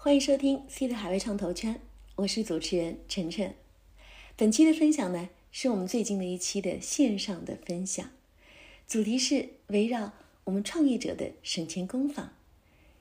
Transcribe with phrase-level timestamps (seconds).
[0.00, 1.74] 欢迎收听《C 的海外创投圈》，
[2.14, 3.56] 我是主持人晨晨。
[4.36, 8.08] 本期的分享呢，是我们最近的一期的线上的分享，
[8.86, 10.12] 主题是围绕
[10.44, 12.32] 我们创业者的省钱工坊，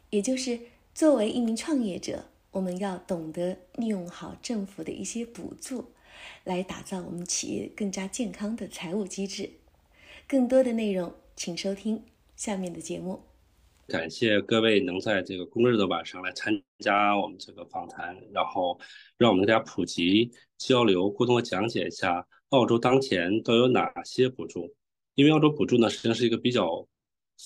[0.09, 0.59] 也就是
[0.95, 5.91] 作为一名创业者，我们要懂得利用好政府的一些补助，
[6.43, 9.51] 来打造我们企业更加健康的财务机制。
[10.27, 12.03] 更多的内容，请收听
[12.35, 13.21] 下面的节目。
[13.87, 18.77] 感谢各位能在这个工日的晚上来参加我们这个访谈，然后
[19.17, 24.75] 让我们大家普及、交流、沟通和讲解一下澳洲当前都有哪些补助。
[25.15, 26.85] 因为澳洲补助呢，实际上是一个比较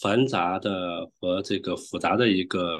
[0.01, 2.79] 繁杂的和这个复杂的一个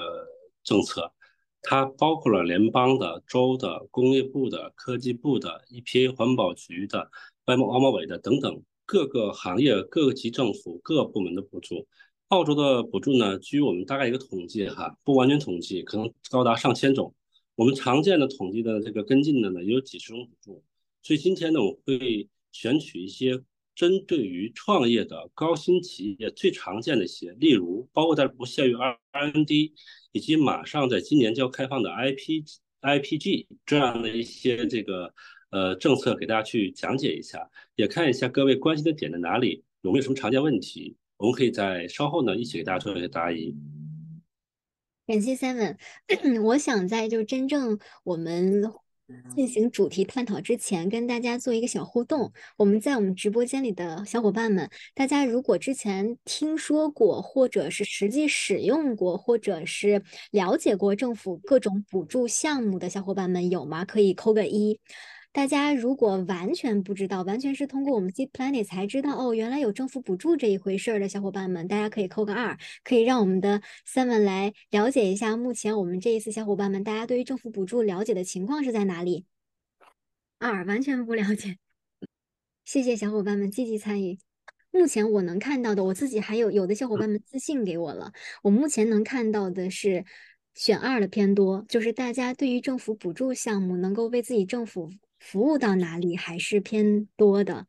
[0.63, 1.13] 政策，
[1.61, 7.11] 它包括了联邦的、州的、工业部的、科技部的、EPA 环保局的、
[7.45, 11.87] 外贸、贸委的等等各个行业、各个级政府、各部门的补助。
[12.31, 17.13] 澳洲的补助呢，据我们大概一个统计哈，不完全统计，可能高达上千种。
[17.55, 20.63] 我们常见的统计的这个跟进的呢，也有几十种补助。
[21.03, 23.37] 所以今天呢，我会选取一些
[23.75, 29.73] 针对于创业的高新企业最常见的一些，例如包括在不限于 R N D，
[30.13, 32.45] 以及马上在今年就要开放的 I P
[32.79, 35.13] I P G 这样的一些这个
[35.49, 40.95] 呃政策，给大家去讲解一下，也看一下各位关心的点在哪里，有没有什么常见问题。
[41.21, 43.55] 我们可以在稍后呢一起给大家做一个答疑。
[45.05, 45.77] 感谢 Seven，
[46.41, 48.63] 我想在就真正我们
[49.35, 52.33] 进行主题探讨之前，跟大家做一个小互动。
[52.57, 63.85] 我们在我们直播间里的小伙伴们，大家如果之前听说过，或者是实际使用过，或者是了解过政府各种补助项目的小伙伴们有吗？
[63.85, 64.79] 可以扣个一。
[65.33, 79.25] 大家如果完全不知道，完全是通过我们 Z Planet 才知道哦，原来有政府补助这一回事儿的小伙伴们，大家可以扣个二，可以让我们的 Seven 来了解一下，目前我们这一次小伙伴们大家对于政府补助了解的情况是在哪里？
[80.37, 81.57] 二完全不了解，
[82.65, 84.19] 谢谢小伙伴们积极参与。
[84.71, 88.11] 目前我能看到的，我自己还有有的小伙伴们私信给我了，
[88.43, 90.03] 我目前能看到的是
[90.55, 94.91] 选二的偏多，就是大家对于政府补助项目能够为自己政府。
[95.21, 97.67] 服务到哪里还是偏多的，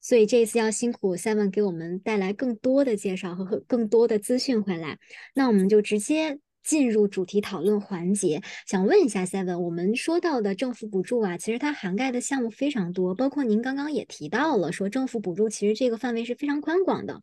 [0.00, 4.98] 所以这一次要辛苦 Seven 给我们带来更多的介绍和更多的资讯回来。
[5.34, 8.40] 那我们就直接进入主题讨论环节。
[8.66, 17.20] 想问一下 Seven，我们说到的政府补助啊，其实它涵盖的项目非常多，包括您刚刚也提到了，说政府补助其实这个范围是非常宽广的。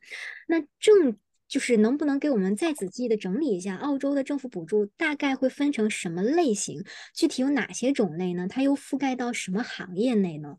[0.47, 1.17] 那政
[1.49, 6.83] 就是能不能给我们再仔细的整理一下，澳洲的政府补助大概会分成什么类型？
[7.13, 8.47] 具体有哪些种类呢？
[8.47, 10.57] 它又覆盖到什么行业内呢？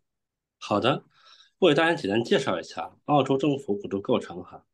[0.59, 1.05] 好的，
[1.61, 4.67] 我给大家简单介绍一下澳洲政府补助构成哈。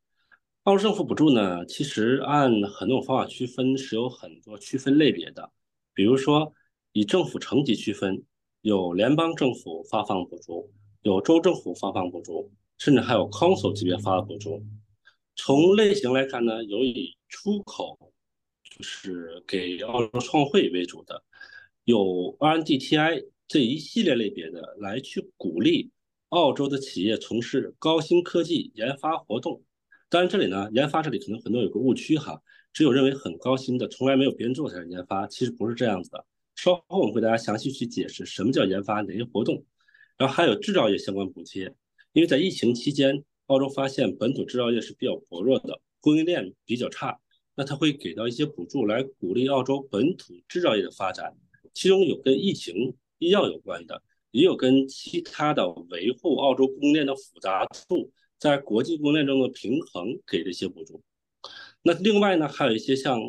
[0.62, 5.52] 澳洲政府补助呢，其实按很多种方法区分是有很多区分类别的，
[5.94, 6.52] 比如说
[6.92, 8.24] 以政府层级区分，
[8.62, 10.72] 有联邦政府发放补助，
[11.02, 14.64] 有州政府发放补助，甚至还有 council 级别发的补助。
[15.36, 17.98] 从类型来看呢，有以出口，
[18.64, 21.22] 就是给澳洲创汇为主的，
[21.84, 25.90] 有 RNDTI 这一系列类别的，来去鼓励
[26.30, 29.62] 澳洲的企业从事高新科技研发活动。
[30.08, 32.40] 当然，这里呢，研发这里可能很多有个误区哈，
[32.72, 36.24] 只有认为很高新的，从来没有别人做才是研发，其实不是这样子的。
[36.54, 39.62] 稍后我们会大家详细去解释什么叫研发，哪些活动，
[40.16, 41.74] 然后还有制造业相关补贴，
[42.14, 43.22] 因为在疫情期间。
[43.46, 47.20] 澳洲发现本土制造业是比较薄弱的，供应链比较差，
[47.54, 51.36] 那他会给到一些补助来鼓励澳洲本土制造业的发展，
[51.72, 54.02] 其中有跟疫情、医药有关的，
[54.32, 61.02] 也有跟其他的维护澳洲供应链的复杂度，在国际供应链中的平衡给的一些补助。
[61.82, 63.20] 那另外呢，还有一些像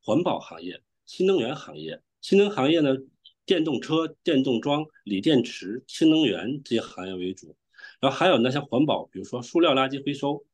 [0.00, 2.96] 环保行业、新能源行业、新能源行业呢，
[3.44, 7.54] 电动车、电动桩、锂电池、氢能源这些行业为主。
[8.00, 10.44] 然后还有那些环保，比如说塑料垃圾回收，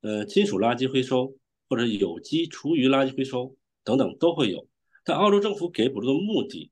[0.00, 1.34] 呃，金属垃圾回收，
[1.68, 4.66] 或者有机厨余垃圾回收等等都会有。
[5.04, 6.70] 但澳洲政府给补助的目的，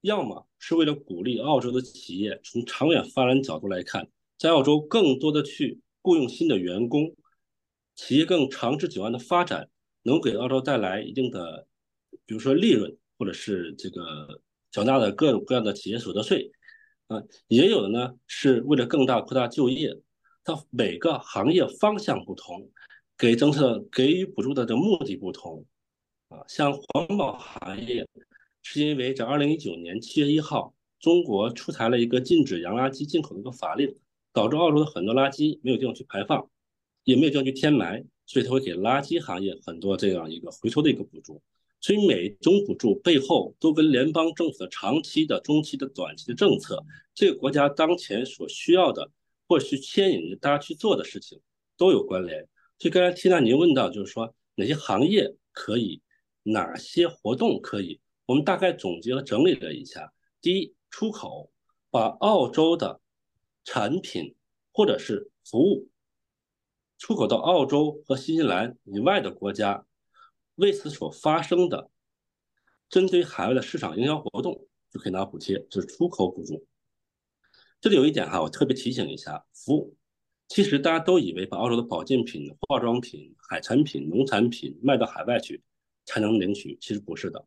[0.00, 7.14] 要么是为了鼓励澳洲的企业从长远发展角度来看，在澳洲更多的去雇佣新的员工，
[7.94, 9.68] 企业更长治久安的发展，
[10.02, 11.66] 能给澳洲带来一定的，
[12.26, 16.50] 比如说利润，或者是这个缴纳的各种各样的企业所得税。
[17.48, 19.94] 也有的呢，是为了更大扩大就业，
[20.44, 22.70] 它每个行业方向不同，
[23.16, 25.64] 给政策给予补助的这目的不同。
[26.28, 28.06] 啊，像环保行业，
[28.62, 33.94] 是因为在二零一九年七月一号，中国出台了一个禁止洋垃圾进口的一个法令，
[34.32, 36.48] 导致澳洲的很多垃圾没有地方去排放，
[37.04, 41.42] 也没有地方去填埋，所以它会给垃圾行业很多这样一个回收的一个补助。
[41.84, 46.82] 所以每种补助背后都跟联邦政府的长期的、中期的、短期的政策，
[47.14, 49.10] 这个国家当前所需要的，
[49.46, 51.38] 或是牵引着大家去做的事情
[51.76, 52.48] 都有关联。
[52.78, 56.00] 所以刚才缇娜您问到，就是说哪些行业可以，
[56.44, 60.10] 哪些活动可以，我们大概总结和整理了一下。
[60.40, 61.50] 第一，出口，
[61.90, 62.98] 把澳洲的
[63.62, 64.34] 产品
[64.72, 65.86] 或者是服务
[66.96, 69.84] 出口到澳洲和新西兰以外的国家。
[70.56, 71.90] 为此所发生的
[72.88, 76.66] 针对海外的市场营销活动就可以拿补贴，这是出口补助。
[77.80, 79.96] 这里有一点哈，我特别提醒一下：服务，
[80.48, 85.62] 其实大家都以为把澳洲的保健品、化妆品、海产品、农产品卖到海外去
[86.06, 87.44] 才能领取，其实不是的。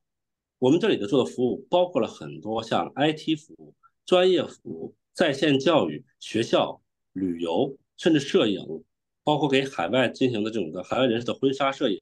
[0.60, 3.74] 我们这里的做的服务包括了很多像 IT 服务、
[4.06, 6.81] 专业服务、在线教育、学校、
[7.13, 8.83] 旅游，甚至摄影，
[9.24, 12.00] 包括给海外进行的这种的海外人士的婚纱摄影。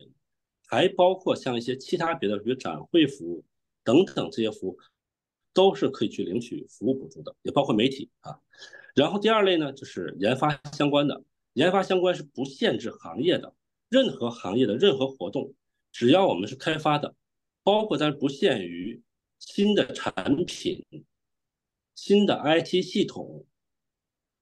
[0.68, 3.44] 还包括像一些其他别的，比如展会服务
[3.84, 4.80] 等等这些服务，
[5.54, 8.40] 都是可以去领取服务补助的，也包括媒体啊。
[8.94, 11.24] 然后第二类呢，就是研发相关的，
[11.54, 13.54] 研发相关是不限制行业的，
[13.90, 15.54] 任何行业的任何活动，
[15.92, 17.16] 只要我们是开发的，
[17.64, 19.02] 包括但是不限于
[19.38, 20.84] 新的产品、
[21.94, 23.46] 新的 IT 系统，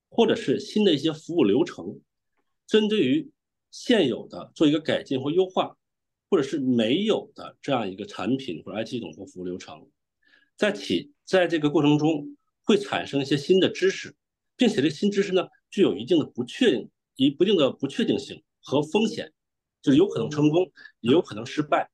[0.09, 1.99] 或者是新的一些服务流程，
[2.65, 3.31] 针对于
[3.71, 5.75] 现有的做一个改进或优化。
[6.33, 9.87] 或者是没有的这样一个产品或者 IT 系统或服务流程，
[10.57, 14.15] 在起在这个过程中会产生一些新的知识，
[14.57, 19.31] 并且这新知识呢具有一定的不确定、一不定的不确定性和风险，
[19.83, 20.71] 就是有可能成功，
[21.01, 21.91] 也有可能失败。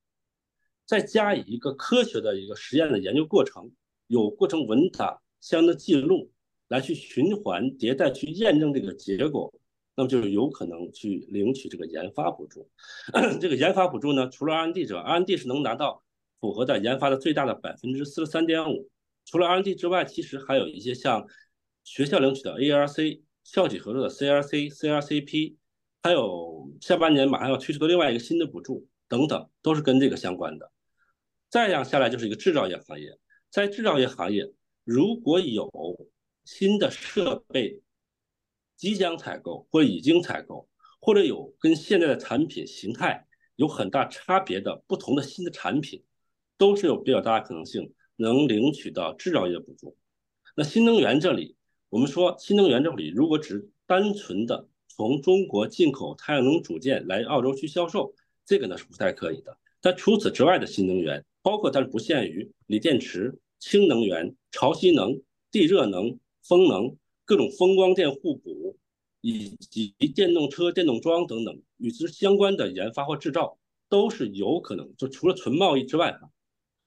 [0.85, 3.69] 再加以一个科学的一个实验的研究过程，
[4.07, 6.31] 有过程文档相应的记录，
[6.69, 9.53] 来去循环迭代去验证这个结果。
[9.99, 12.69] 那么就是有可能去领取这个研发补助。
[13.41, 16.01] 这个研发补助呢，除了 R&D 之外，R&D 是能拿到
[16.39, 18.89] 符合的研发的最大的百分之四十三点五。
[19.25, 21.27] 除了 R&D 之外，其实还有一些像
[21.83, 25.55] 学校领取的 ARC、校企合作的 CRC、CRCP，
[26.01, 30.71] 还有下半年马上要推出的另外一个新的补助等等，都是跟这个相关的。
[31.49, 33.19] 再这样下来就是一个制造业行业，
[33.49, 34.49] 在制造业行业
[34.85, 35.69] 如果有
[36.45, 37.81] 新的设备。
[38.79, 40.69] 即将采购或已经采购，
[41.01, 43.27] 或者有跟现在的产品形态
[43.57, 46.01] 有很大差别的不同的新的产品，
[46.57, 49.97] 都是有比较大的可能性能领取到制造业补助。
[50.55, 51.57] 那新能源这里，
[51.89, 58.13] 我们说新能源这里如果只单纯的从中国进口太阳能组件来澳洲去销售，
[58.45, 59.57] 这个呢是不太可以的。
[59.81, 65.21] 但除此之外的新能源，包括但是不限于锂电池、氢能源、潮汐能、
[65.51, 66.95] 地热能、风能。
[67.29, 68.75] 各种风光电互补，
[69.21, 73.55] 以及电动车、电动桩等等与之相关的研发或制造，
[73.87, 74.91] 都是有可能。
[74.97, 76.27] 就除了纯贸易之外，哈，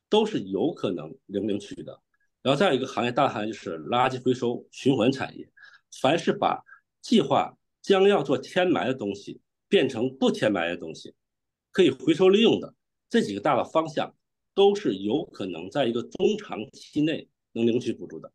[0.09, 1.97] 都是有可能领领取的。
[2.43, 5.49] 然后再有一个行业，大行业就是垃圾回收循环产业。
[6.01, 6.61] 凡是把
[7.01, 11.15] 计划将要做填埋的东西变成不填埋的东西，
[11.71, 12.75] 可以回收利用的
[13.09, 14.13] 这几个大的方向，
[14.55, 18.33] 都是有可能在一个中长期内能领取补助的。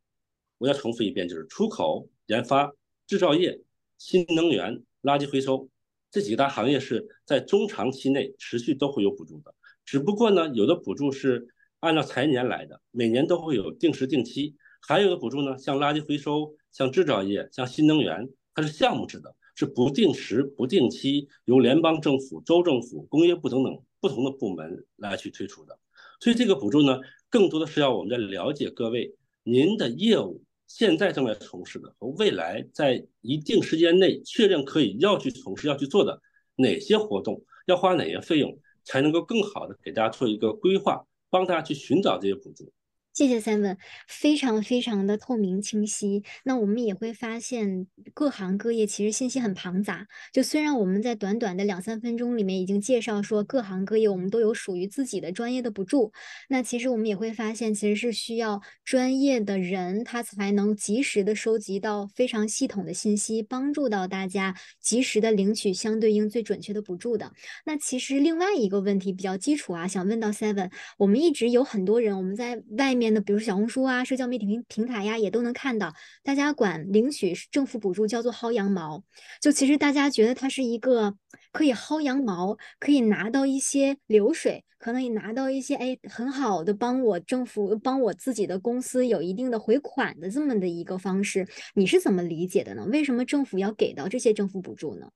[0.57, 2.71] 我要重复一遍，就是出口、研发、
[3.05, 3.61] 制造业、
[3.97, 5.69] 新能源、垃圾回收
[6.09, 9.53] 这几个大行业是在中长期内持续都会有补助的。
[9.85, 11.47] 只不过呢，有的补助是
[11.79, 25.77] 按照财年来的，每年都会有定时定期；还有的补助呢，像垃圾回收、像制造业、像新能源，它是项目制的，是不定时、不定期，由联邦政府、州政府、工业部等等不同的部门来去推出的。
[26.19, 30.41] 所以这个补助呢，更多的是要我们在了解各位您的业务。
[30.67, 36.21] 现在正在从事的和未来在一定时间内确认可以要去从事要去做的
[36.55, 42.71] 哪些活动，要花哪些费用，才能够更好的给大家做一个规划，帮大家去寻找这些补助。
[43.17, 46.23] 谢谢 Seven，非常非常的透明清晰。
[46.43, 50.05] 那我们也会发现各行各业其实信息很庞杂。
[50.31, 56.11] 就虽然我们在短短的两三分钟里面已经介绍说各行各业我们都有属于自己的专业的补助，
[56.47, 67.33] 那其实我们也会发现其实是需要专业的人他才能及时的收集到非常系统的信息，帮助到大家及时的领取相对应最准确的补助的。
[67.65, 70.69] 那其实另外一个问题比较基础啊，想问到 Seven，
[70.99, 73.06] 我们一直有很多人我们在外面。
[73.09, 79.03] 那比如小红书啊，社交媒体平平台呀，也都能看到，大家管领取政府补助叫做薅羊毛。
[79.41, 81.15] 就其实大家觉得它是一个
[81.51, 91.47] 可以薅羊毛，可以拿到一些流水，可能也拿到一些哎很好的帮我政府帮我自己的公司有一定的回款的这么的一个方式。
[91.73, 92.85] 你是怎么理解的呢？
[92.85, 95.09] 为什么政府要给到这些政府补助呢？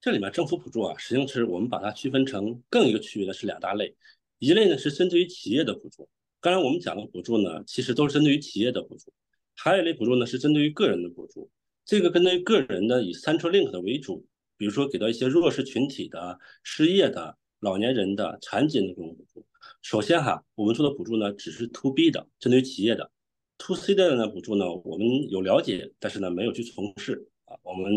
[0.00, 3.94] 这里面政府补助啊，实际上是我们把它区分成更一个区域的是两大类。
[4.40, 6.08] 一类呢是针对于企业的补助，
[6.42, 9.12] 刚才我们讲的补助呢，其实都是针对于企业的补助，
[9.54, 11.48] 还有一类补助呢是针对于个人的补助。
[11.84, 19.46] 这个针对于个人的以 Central Link 的为主，比如说给到一些弱势群体的、失业的、老年人的、残疾人的这种补助。
[19.82, 23.12] 首先哈，我们做的补助呢只是 To B 的，针对于企业的
[23.58, 27.56] ；To C 的呢补助呢，我们有了解，但是呢没有去从事啊。
[27.62, 27.88] 我们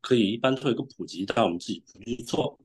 [0.00, 2.58] 可以一般做一个普及，但我们自己不去做。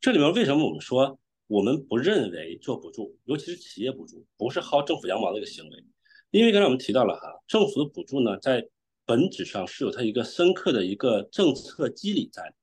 [0.00, 1.20] 这里面为什么我们说？
[1.48, 5.84] 我们不认为做补助，尤其是企业补助，不是薅政府羊毛的一个行为，
[6.30, 8.68] 因为刚才我们提到了哈，政府的补助呢，在
[9.06, 12.54] 本质上是有它一个深刻的一个政策机理在，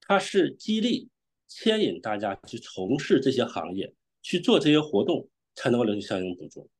[0.00, 1.08] 它是激励、
[1.48, 3.92] 牵引大家去从事这些行业，
[4.22, 6.70] 去做这些活动，才能够领取相应补助。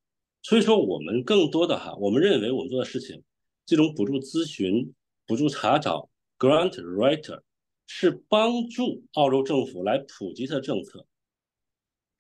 [0.43, 3.21] 所以说，我们更多的哈，我们认为我们做的事情，
[3.67, 4.95] 这种补助咨询、
[5.27, 7.41] 补助查找 （grant writer）
[7.89, 11.05] 是帮助澳洲政府来普及它的政策。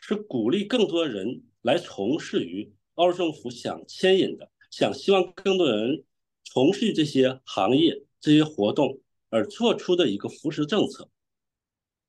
[0.01, 6.05] 是鼓励更多人来从事于澳洲政府想牵引的、想希望更多人
[6.45, 11.11] 从事这些行业、这些活动而做出的一个扶持政策。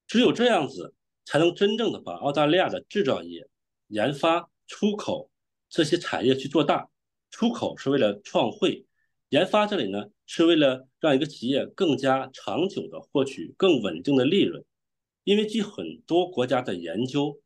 [0.07, 0.93] 只有这样子，
[1.25, 3.47] 才能真正的把澳大利亚的制造业、
[3.87, 5.29] 研发、出口
[5.67, 6.89] 这些产业去做大。
[7.31, 8.85] 出口是为了创汇，
[9.29, 14.63] 研发这里呢是为了让一个企业更加长久的获取更稳定的利润。
[15.23, 17.39] 因为据很多国家的研究。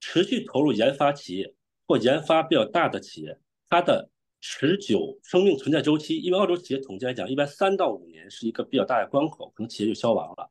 [0.00, 1.54] 持续投入研发企业
[1.86, 3.38] 或研发比较大的企业，
[3.68, 4.10] 它的
[4.40, 10.50] 持久生命存在周期，因为澳洲企业统计来讲，一般三到五年是一个比较大的关口，可能企业就消亡了。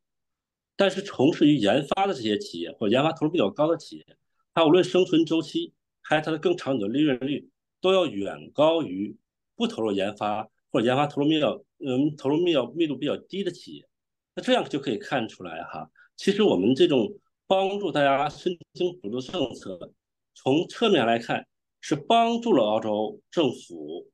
[0.76, 4.06] 但是从事于研发的这些企业或研发投入比较高的企业，
[4.54, 5.72] 它无论生存周期
[6.02, 7.50] 还有它的更长久的利润率，
[7.80, 9.16] 都要远高于
[9.56, 13.88] 不投入研发或者研发投入密较嗯投入密较密度比较低的企业。
[14.34, 17.14] 那这样就可以看出来哈，其实我们这种。
[17.48, 19.92] 帮助大家申请补助政策，
[20.34, 21.46] 从侧面来看
[21.80, 24.10] 是帮助了澳洲政府，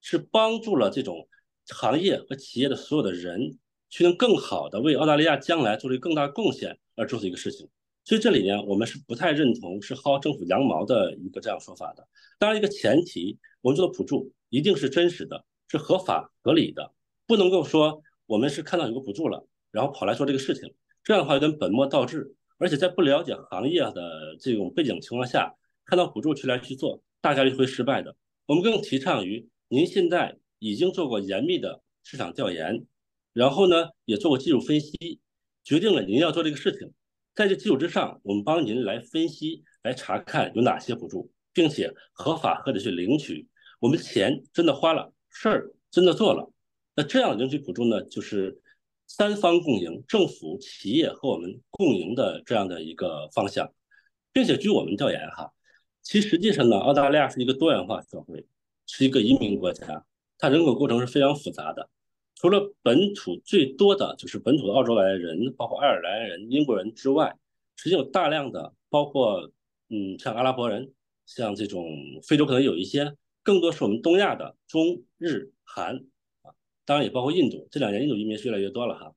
[0.00, 1.28] 是帮助了这种
[1.68, 3.56] 行业和企业的所有的人，
[3.88, 7.68] 去能更好的为澳大利亚将来做出更大贡献而做的一个事情。
[8.04, 12.04] 所以这里呢，我们是不太认同是薅政府羊毛的一个这样说法的。
[12.36, 16.92] 当然，一个前提，我们做的补助一定是真实的，是合法合理的，
[17.28, 20.74] 不能够说我们是看到有个补助了，然后跑来做这个事情，
[21.04, 22.34] 这样的话有点本末倒置。
[22.62, 25.52] 而且在不了解行业的这种背景情况下，
[25.84, 28.14] 看到补助去来去做，大概率会失败的。
[28.46, 32.86] 我们更提倡于您现在已经做过严密的市场调研，
[33.32, 35.18] 然后呢也做过技术分析，
[35.64, 36.88] 决定了您要做这个事情，
[37.34, 43.48] 在这基础之上，我们帮您来分析、来查看有哪些补助，并且合法合理去领取。
[43.80, 46.48] 我们钱真的花了，事儿真的做了，
[46.94, 48.56] 那这样领取补助呢，就是。
[49.14, 53.70] 三方共赢，政府、企业和我们共赢的这样的一个方向，
[54.32, 55.52] 并且据我们调研哈，
[56.00, 58.46] 其实际上呢，澳大利亚是一个多元化社会，
[58.86, 60.06] 是一个移民国家，
[60.38, 61.90] 它人口构成是非常复杂的。
[62.36, 67.36] 除了本土最多的就是本土的澳洲来的人，包括爱尔兰人、英国人之外，
[67.76, 69.52] 实际有大量的包括
[69.90, 70.90] 嗯，像阿拉伯人，
[71.26, 71.86] 像这种
[72.22, 76.02] 非洲可能有一些，更多是我们东亚的中日韩。
[76.84, 79.14] 当然也包括印度，这两年印度移民是越来越多了哈。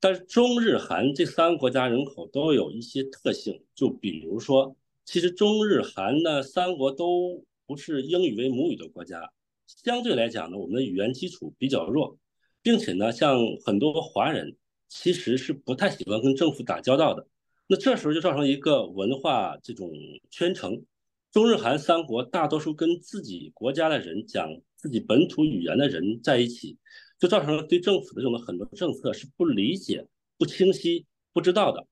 [0.00, 9.32] 但是中日韩这三个国家人口都有一些特性，就比如说，其实中日韩呢三国都不是英语为母语的国家，
[9.66, 12.18] 相对来讲呢，我们的语言基础比较弱，
[12.62, 14.56] 并且呢，像很多华人
[14.88, 17.26] 其实是不太喜欢跟政府打交道的。
[17.66, 19.90] 那这时候就造成一个文化这种
[20.30, 20.82] 圈层，
[21.30, 24.50] 中日韩三国大多数跟自己国家的人讲。
[24.84, 26.76] 自己本土语言的人在一起，
[27.18, 31.86] 就造成了对政府的这种很多政策是不理解、不清晰、不知道的，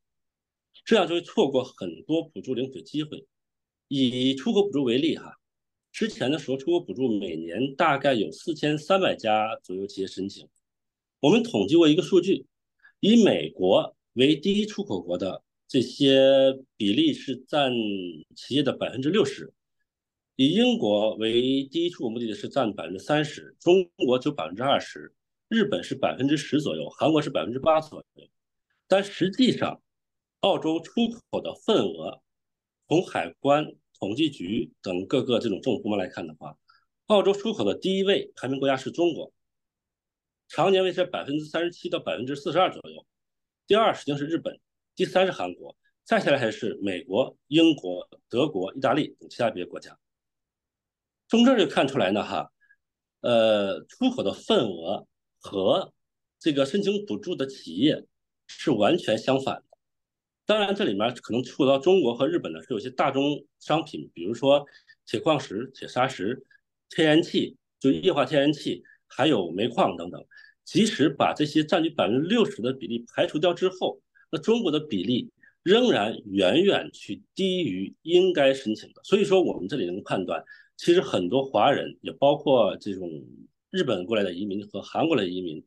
[0.84, 3.26] 这样就会错过很多补助领取机会。
[3.88, 5.38] 以出口补助为例，哈，
[5.90, 10.46] 之前的时候出口补助每年大概有四千三百家左右企业申请。
[11.20, 12.44] 我们统计过一个数据，
[13.00, 17.72] 以美国为第一出口国的这些比例是占
[18.37, 19.50] 企业的百分之六十。
[20.36, 25.14] 以英国为第一出口目的地是占百分之三十，中国只有百分之二十，
[25.48, 28.28] 日本是百分之十左右，韩国是百分之八左右。
[28.88, 29.82] 但实际上，
[30.40, 30.92] 澳洲出
[31.30, 32.22] 口的份额，
[32.88, 36.56] 从海关、统计局等各个这种政府部门来看的话，
[37.06, 39.32] 澳洲出口的第一位排名国家是中国，
[40.48, 43.06] 常年维持百分之三十七到百分之四十二左右。
[43.66, 44.58] 第二实际上是日本，
[44.96, 49.98] 第三是韩国，再下来还是美国、英国、德国、意大利等其他别的国家。
[51.32, 52.52] 从这儿就看出来呢，哈，
[53.22, 55.06] 呃，出口的份额
[55.40, 55.90] 和
[56.38, 58.04] 这个申请补助的企业
[58.46, 59.64] 是完全相反的。
[60.44, 64.66] 当然，这里面可能触到中国和日本的，是有些大宗商品，比如说
[65.06, 66.44] 铁矿石、铁砂石、
[66.90, 70.22] 天然气，就液化天然气，还有煤矿等等。
[70.66, 73.98] 即使把这些占据百分之六十的比例排除掉之后，
[74.30, 75.30] 那中国的比例
[75.62, 79.00] 仍然远远去低于应该申请的。
[79.02, 80.44] 所以说，我们这里能判断，
[80.82, 83.08] 其实很多华人，也包括这种
[83.70, 85.64] 日本过来的移民和韩国的移民，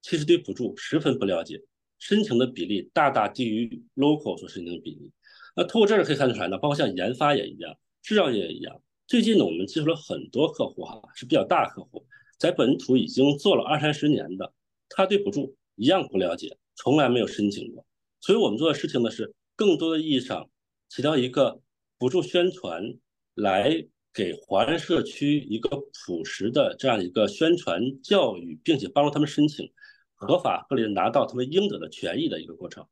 [0.00, 1.62] 其实对补助十分不了解。
[1.98, 5.12] 申请的比例大大低于 local 所申请的比例。
[5.54, 8.80] 那通过这儿可以看出来呢，包括像研发也一样，制造业也一样。
[9.06, 12.06] 最近呢，我们接触了很多客户哈，是比较大客户，
[12.38, 14.50] 在本土已经做了二三十年的，
[14.88, 17.84] 他对补助一样不了解，从来没有申请过。
[18.22, 20.48] 所以我们做的事情呢，是更多的意义上
[20.88, 21.60] 起到一个
[21.98, 22.94] 补助宣传，
[23.34, 29.70] 来给华人社区一个朴实的这样一个宣传教育，并且帮助他们申请。
[30.14, 32.84] 合法合理的拿到他们应得的权益的一个过程。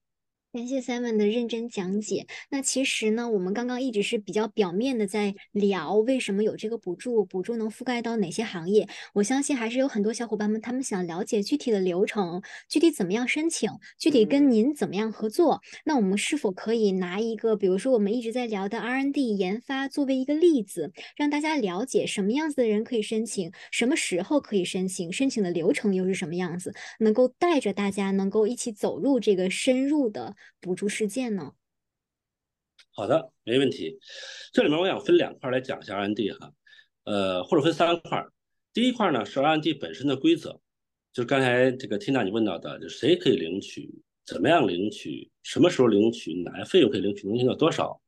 [0.57, 2.27] 感谢 Simon 的认真讲解。
[2.49, 8.89] 那其实呢，我们刚刚一直是比较表面的在聊为什么有这个补助，补助能覆盖到哪些行业。
[9.13, 15.61] 我相信还是有很多小伙伴们，他们想了解具体的流程，具体怎么样申请，具体跟您怎么样合作。
[15.85, 30.35] 那我们是否可以拿一个，比如说我们一直在聊的 R&D 研发作为一个例子，让大家了解什么样子的人可以申请，什么时候可以申请，申请的流程又是什么样子，能够带着大家能够一起走入这个深入的。
[30.61, 31.53] 补助事件呢？
[32.93, 33.99] 好的，没问题。
[34.53, 36.53] 这里面我想分两块来讲一下 R&D 哈，
[37.05, 38.25] 呃，或者分三块。
[38.73, 40.61] 第一块呢是 R&D 本身的规则，
[41.13, 43.91] 就是刚才这个 Tina 你问到的，就谁可以领取，
[44.25, 48.01] 怎么样领取，什么时候领取，哪些费用可以领取，能领到多少。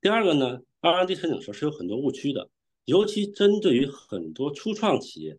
[0.00, 2.48] 第二个呢，R&D 申请时候是有很多误区的，
[2.84, 5.36] 尤其针对于很多初创企业，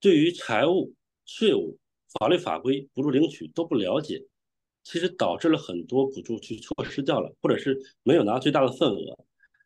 [0.00, 0.94] 对于财务、
[1.26, 1.78] 税务、
[2.18, 4.24] 法律法规、补助领取都不了解。
[4.84, 9.18] 其实导致了很多补助去错失掉了，或者是没有拿到最大的份额。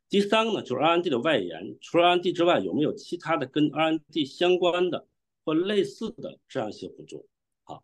[0.08, 5.06] 第三个呢，就是 R&D 的外延，除了 R&D 之外，有没有其他的跟 R&D 相关的
[5.44, 7.28] 或类似的这样一些补助？
[7.64, 7.82] 好，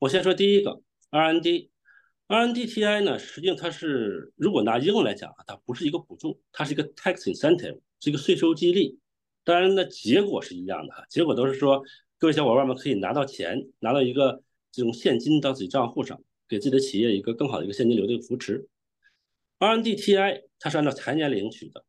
[0.00, 8.98] 我先说第一个 R&D，R&D-TI 呢，实际上它是如果拿英文来讲啊，它不是一个补助，它是一个 tax incentive，是一个税收激励。
[9.44, 11.84] 当然呢，结果是一样的哈，结果都是说
[12.18, 14.42] 各位小伙伴们可以拿到钱，拿到一个
[14.72, 16.20] 这种现金到自己账户上。
[16.52, 18.68] 给自己的企业一个更好的一个现金流的一个扶持。
[19.58, 21.82] RNDTI 它是按照财年领取的，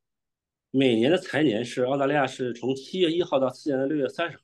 [0.72, 4.44] 每年的财年是澳大利亚是从七月一号到次年的六月三十号。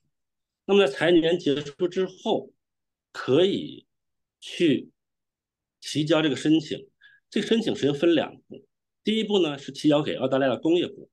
[0.65, 2.51] 那么在财年结束之后，
[3.13, 3.85] 可以
[4.41, 4.89] 去
[5.79, 6.89] 提交这个申请。
[7.29, 8.67] 这个申请实际上分两步，
[9.05, 11.09] 第一步呢是提交给澳大利亚工业部，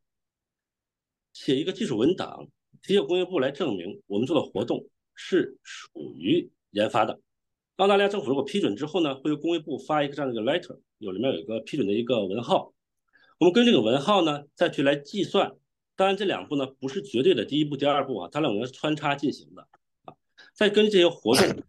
[1.32, 2.48] 写一个技术文档，
[2.82, 7.20] 提交工业部来证明我们做的活动是属于研发的。
[7.76, 12.72] 澳大利亚政府如果批准之后呢，会由工业部发一个这样的一个 letter，有里面有一个批准的一个文号。
[13.38, 15.54] 我们根据这个文号呢，再去来计算。
[15.94, 19.68] 当然这两步呢不是绝对的，第一步、第二步啊，它两个是穿插进行的
[20.04, 20.14] 啊。
[20.54, 21.62] 再根据这些活动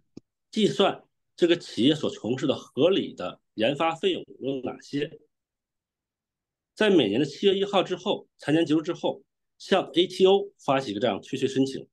[0.50, 1.04] 计算
[1.36, 5.20] 这个企业所从事的合理的研发费用有哪些。
[6.74, 9.24] 在每年的七月一号之后，财年结束之后，
[9.58, 11.86] 向 ATO 发起一个这样退税申请，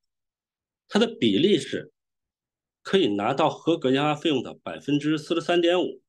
[0.86, 1.90] 它的比例是。
[2.84, 6.02] 可以拿到合格研发费用的百分之四十三点五，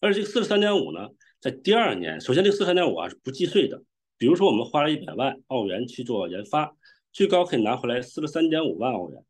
[0.00, 3.80] 而这个四十三点五呢，在第二年，首先这个四十三点五啊是不计税的。
[4.18, 6.76] 比如说我们花了一百万澳元去做研发，
[7.12, 9.24] 最高可以拿回来四十三点五万澳元。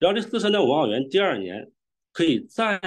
[0.00, 1.70] 然后这四十三点五万澳元第二年
[2.10, 2.80] 可以再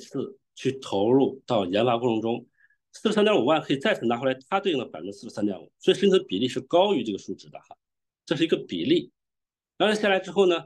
[0.00, 2.44] 次去投入到研发过程中，
[2.92, 7.76] 四十三点五万可以再次拿回来它对应的百分之四十三点五，所以申请比例是高于这个数值的哈，
[8.26, 9.12] 这是一个比例。
[9.76, 10.64] 然后下来之后呢？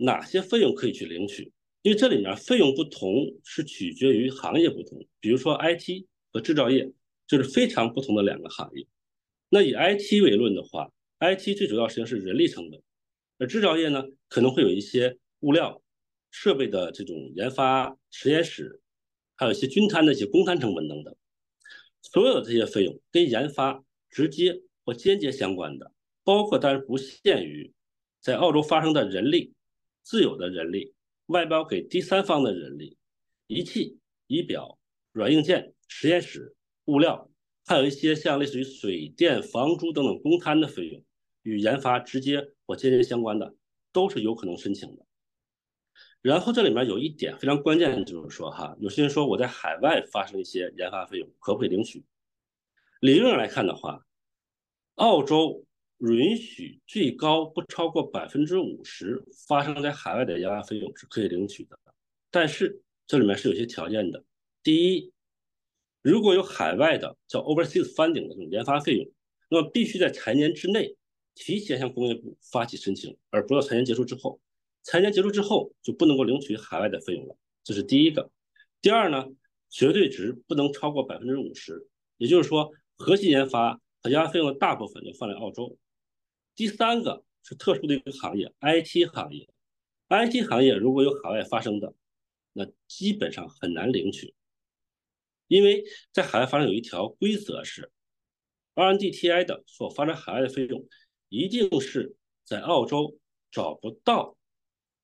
[0.00, 1.52] 哪些费用可以去领取？
[1.82, 3.12] 因为这里面费用不同
[3.44, 5.06] 是取决于行业不同。
[5.20, 6.90] 比如说 IT 和制造业
[7.26, 8.86] 就是非常不同的两个行业。
[9.48, 12.80] 那以 IT 为论的话，IT 最主要实际上是人力成本，
[13.38, 15.82] 而制造业呢可能会有一些物料、
[16.30, 18.80] 设备的这种研发、实验室，
[19.36, 21.14] 还有一些均摊的一些公摊成本等等。
[22.02, 25.92] 所有的这些费用跟研发直接或间接相关的，
[26.24, 27.72] 包括但是不限于
[28.20, 29.52] 在澳洲发生的人力。
[30.08, 30.94] 自有的人力，
[31.26, 32.96] 外包给第三方的人力，
[33.46, 34.78] 仪器、仪表、
[35.12, 37.30] 软硬件、实验室、物料，
[37.66, 41.04] 还有一些像类似于水电、房租等等公摊的费用，
[41.42, 43.54] 与研发直接或间接相关的，
[43.92, 45.04] 都是有可能申请的。
[46.22, 52.02] 然后这里面有一点非常关键，就是说哈，有些人说我在海外发生一些研发费用，可不可以领取？
[53.00, 54.06] 理论上来看的话，
[54.94, 55.66] 澳洲。
[55.98, 61.78] 允许最高不超过百分之五十发生在海外的研发费用是可以领取的，
[62.30, 64.24] 但是这里面是有些条件的。
[64.62, 65.12] 第一，
[66.02, 69.10] 如果有海外的叫 overseas funding 的这种研发费用，
[69.50, 70.94] 那么必须在财年之内
[71.34, 74.40] 提前向工业部发起申请，而不要财年结束之后。
[74.84, 78.30] 财年结束之后就不能够领取海外的费用了，这是第一个。
[78.80, 79.26] 第二呢，
[79.68, 85.76] 绝对值不能超过百分之五十，也就是说，核心研发和研发费用的大部分就放在澳洲。
[86.58, 89.48] 第三个是特殊的一个行业，IT 行业。
[90.08, 91.94] IT 行业如果有海外发生的，
[92.52, 94.34] 那基本上很难领取，
[95.46, 97.92] 因为在海外发生有一条规则是
[98.74, 100.84] ，RNDTI 的所发展海外的费用，
[101.28, 103.16] 一定是在澳洲
[103.52, 104.36] 找不到。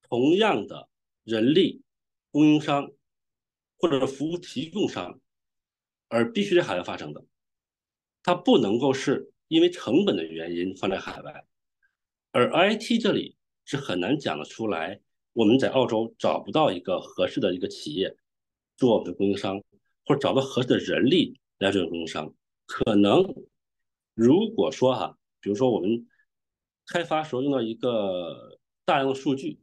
[0.02, 0.88] 同样的
[1.22, 1.82] 人力
[2.32, 2.90] 供应商
[3.76, 5.20] 或者是服务提供商，
[6.08, 7.24] 而必须在海外发生的，
[8.24, 11.44] 它不能够是因为成本的原因放在海外，
[12.32, 15.00] 而 IT 这里是很难讲得出来，
[15.32, 18.16] 我们在澳洲找不到一个合适的一个企业
[18.76, 19.62] 做我们的供应商，
[20.06, 22.34] 或者找到合适的人力来做供应商，
[22.66, 23.32] 可能
[24.12, 26.04] 如果说哈，比如说我们
[26.88, 29.60] 开发时候用到一个大量的数据。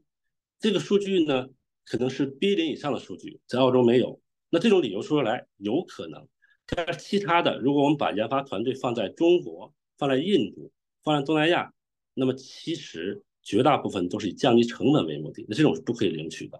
[0.57, 1.49] 这个数据呢，
[1.83, 4.21] 可能是 B 零以上的数据，在澳洲没有。
[4.49, 6.25] 那这种理由说出来有可能，
[6.65, 10.71] 但是其他的，如果我们把研发团队放在中国、放在印度、
[11.03, 11.71] 放在东南亚，
[12.15, 16.57] 那么其实绝大部分都是以降低成本为目的，那这种是不可以领取的。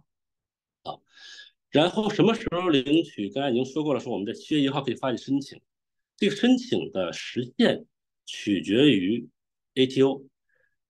[0.84, 0.94] 啊，
[1.72, 3.32] 然后什么时候领取？
[3.32, 5.60] 刚才已经说过了，说我们在七月一号可以发起申请，
[6.18, 7.84] 这个申请的时限
[8.28, 9.28] 取决于
[9.74, 10.24] ATO。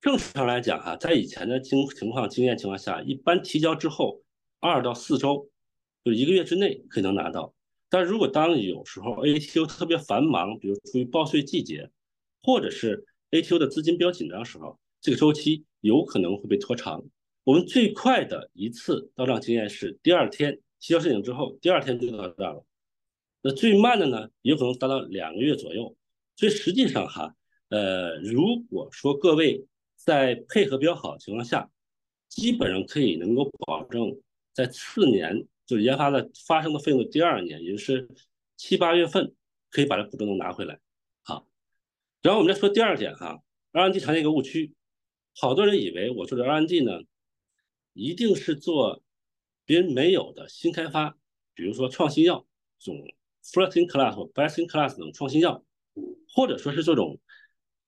[0.01, 4.21] 正常来讲，哈，在以前的经情况经验情况下，一般提交之后
[4.59, 5.49] 二到四周，
[6.03, 7.53] 就一个月之内可能拿到。
[7.87, 11.89] 但如果当有时候 ATO 特别繁忙，比如处于报税季节，
[12.43, 17.03] 或者是 ATO 的资金比较紧张的时候，这个周期有可能会被拖长。
[17.43, 22.65] 我们最快的一次到账经验是第二天提交申请之后，第二天就到账了。
[23.41, 25.95] 那最慢的呢，有可能达到两个月左右。
[26.35, 27.35] 所以实际上哈，
[27.69, 29.65] 呃，如果说各位。
[30.03, 31.69] 在配合比较好的情况下，
[32.27, 34.19] 基本上可以能够保证
[34.51, 38.09] 在次年就是研发的发生的费用的第二年，也就是
[38.57, 39.31] 七八月份，
[39.69, 40.79] 可以把这补助能拿回来。
[42.21, 43.41] 然后我们再说第二点哈
[43.73, 44.73] ，RND 常见一个误区，
[45.35, 47.03] 好多人以为我做的 RND 呢，
[47.93, 49.03] 一定是做
[49.65, 51.17] 别人没有的新开发，
[51.53, 52.45] 比如说创新药
[52.79, 53.01] 这种
[53.43, 55.63] first in class 或 best in class 这种创新药，
[56.33, 57.19] 或者说是这种。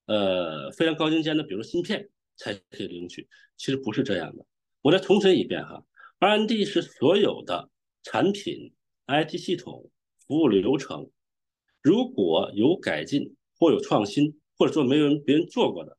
[0.05, 4.45] 呃，非常高精尖的，比如说芯片才可以领取，其实不是这样的。
[4.81, 5.81] 我再重申一遍哈
[6.19, 7.69] ，RND 是所有的
[8.03, 8.73] 产品、
[9.07, 11.09] IT 系统、服务流程，
[11.81, 15.97] 如果有改进或有创新，或者说没有人别人做过的，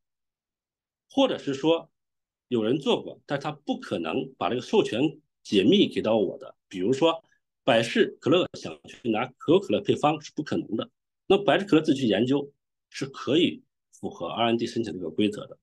[1.08, 1.90] 或者是说
[2.48, 5.00] 有人做过，但他不可能把这个授权
[5.42, 7.24] 解密给到我的，比如说
[7.64, 10.90] 百事可乐想去拿可口可乐配方是不可能的，
[11.26, 12.52] 那百事可乐自己去研究
[12.90, 13.62] 是可以。
[14.00, 15.56] 符合 R&D 申请这个规则的，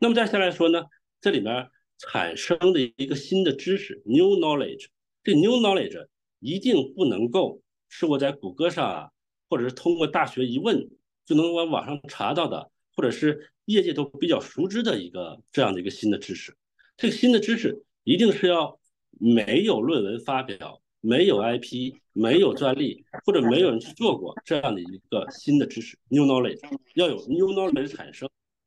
[0.00, 0.84] 那么再下来说呢，
[1.18, 4.88] 这里面产生的一个新的知识 new knowledge，
[5.22, 6.08] 这 new knowledge
[6.40, 9.10] 一定不能够是我在谷歌上啊，
[9.48, 10.88] 或者是通过大学一问
[11.24, 16.56] 就能往网上查到的，或者是业界都比较熟知的一个这样的一个新的知识。
[16.96, 18.78] 这个新的知识一定是要
[19.10, 20.80] 没有论文发表。
[21.06, 26.58] 没有 IP，没有专利，或者没有人去做过这样的一个新的知识，new knowledge，
[26.94, 28.26] 要有 new knowledge 产生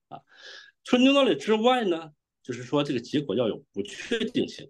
[0.10, 0.20] 啊。
[0.84, 2.12] 除了 new knowledge 之外呢，
[2.44, 4.70] 就是说这个结果要有不确定性。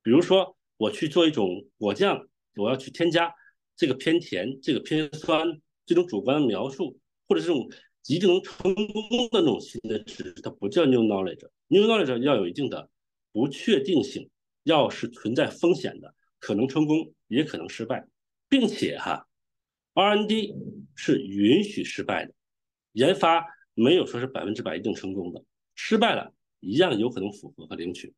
[0.00, 3.34] 比如说我去做一种果酱，我要去添加
[3.76, 7.68] 这个偏甜，这个偏酸，这种主观的描述，或者这种
[8.06, 8.86] 一定能成功
[9.30, 11.48] 的那种新的知识，它不叫 new knowledge。
[11.68, 12.88] new knowledge 要有一定的
[13.32, 14.28] 不确定性，
[14.64, 16.14] 要是存在风险的。
[16.38, 18.06] 可能成功，也可能失败，
[18.48, 19.26] 并且哈
[19.94, 20.54] R N D
[20.94, 22.34] 是允许失败的，
[22.92, 25.42] 研发没有说是百分之百一定成功的，
[25.74, 28.14] 失败了一样有可能符合和领取。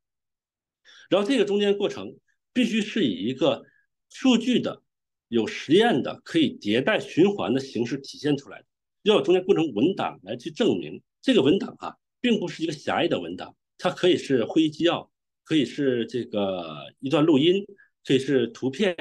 [1.09, 2.19] 然后这个中间过程
[2.53, 3.65] 必须是以一个
[4.11, 4.83] 数据的、
[5.29, 8.65] 有实验的、可以迭代循环的形式体现出来的，
[9.03, 15.11] 要有中间过程文档来去证明这个文档啊，并不是一个狭义的文档，它可以是会议纪要，
[15.45, 17.65] 可以是这个一段录音。
[18.05, 18.95] 可以是图片，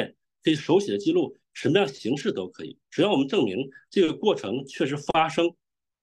[0.43, 2.77] 可以手写的记录，什么样形式都可以。
[2.91, 5.49] 只要我们证明这个过程确实发生，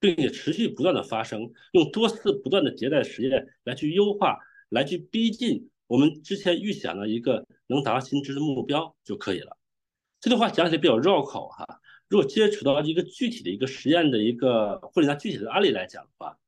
[0.01, 4.39] 并且持续不断的发生，用多次不断的迭代实验来去优化，
[4.71, 9.55] 来去逼近我们之前预想的一个能达到新知的目标就可以了。
[10.25, 11.67] 这句话讲起来比较绕口哈。
[12.09, 16.39] 如果接触到一个具体的一个实验的一个，或者拿具体的案例来讲的话，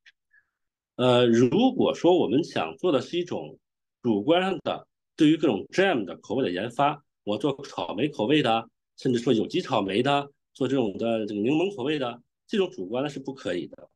[0.95, 3.59] 呃，如果说我们想做的是一种
[4.01, 4.87] 主观上的。
[5.15, 13.89] 对于各种 jam 的口味的研发，我做草莓口味的，甚至说有机草莓的，做这种的这个柠檬口味的，这种主观的是不可以的。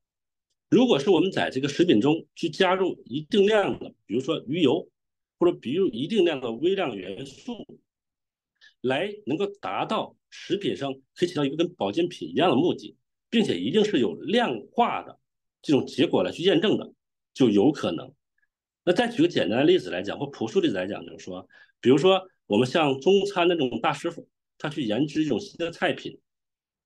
[0.70, 4.88] 如果是我们在这个食品中去加入一定量的，比如说鱼油，
[5.40, 7.66] 或者比如一定量的微量元素，
[8.82, 12.98] 来能够达到食品上可以起到一个跟保健品一样的目的，
[13.30, 15.20] 并且一定是有量化的
[15.62, 16.94] 这种结果来去验证的，
[17.34, 18.14] 就有可能。
[18.84, 21.48] 那再举个简单的例子来讲，或朴素例子来讲，就是说，
[21.80, 26.20] 比如说我们像中餐那种大师傅，他去研制一种新的菜品，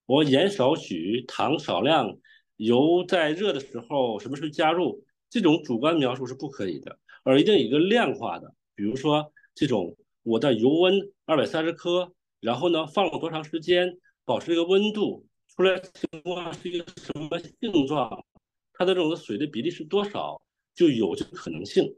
[0.05, 2.17] 我盐少许，糖少量，
[2.58, 18.25] 油在热的时候什么时候加入，这种主观描述是不可以的，而一定有一个量化的，比如说这种我的油温二百三十克，然后呢放了多长时间，保持这个温度，出来情况是一个什么性状，
[18.73, 20.41] 它的这种水的比例是多少。
[20.73, 21.95] 就有这个可能性，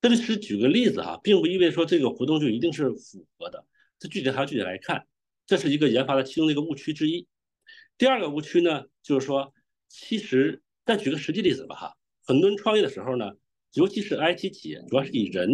[0.00, 3.64] 这里是举个例子哈，并不意味着说这个活动就一定是符合的，
[3.96, 5.06] 这具体还要具体来看，
[5.46, 7.28] 这是一个研发的其中的一个误区之一。
[7.96, 9.54] 第二个误区呢，就是说，
[9.88, 13.34] 其实再举个实际例子吧哈，很多人创业的时候呢，
[13.74, 15.50] 尤其是 IT 企业，主要是以人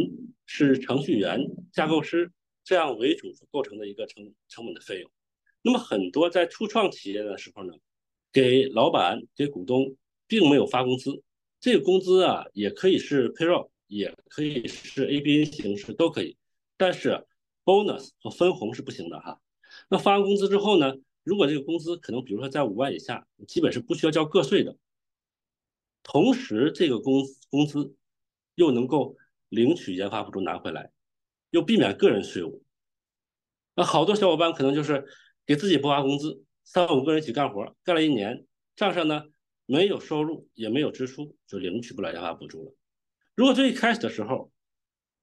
[0.46, 1.40] 是程序员、
[1.72, 5.10] 架构师这样为主构成的一个成成本的费用。
[5.62, 7.74] 那么很多在初创企业的时候呢，
[8.32, 9.96] 给老板、给股东
[10.26, 11.22] 并没有发工资。
[11.60, 16.36] 这个工资啊，也可以是 payroll，也可以是 ABN 形式，都可以。
[16.76, 17.26] 但是
[17.64, 19.40] bonus 和分红是不行的哈。
[19.88, 24.76] 那发完工资之后呢，如果这个工资可能比如说在五万以下，基本是不需要交个税的。
[26.02, 27.94] 同时，这个工工资
[28.54, 29.16] 又能够
[29.48, 30.90] 领取研发补助拿回来，
[31.50, 32.62] 又避免个人税务。
[33.74, 35.04] 那好多小伙伴可能就是
[35.46, 39.24] 给自己不发工资，三五个人一起干活，干了一年，账上呢。
[39.66, 42.74] 没有收入也没有支出，就领取不了研发补助了。
[43.34, 44.52] 如果最一开始的时候，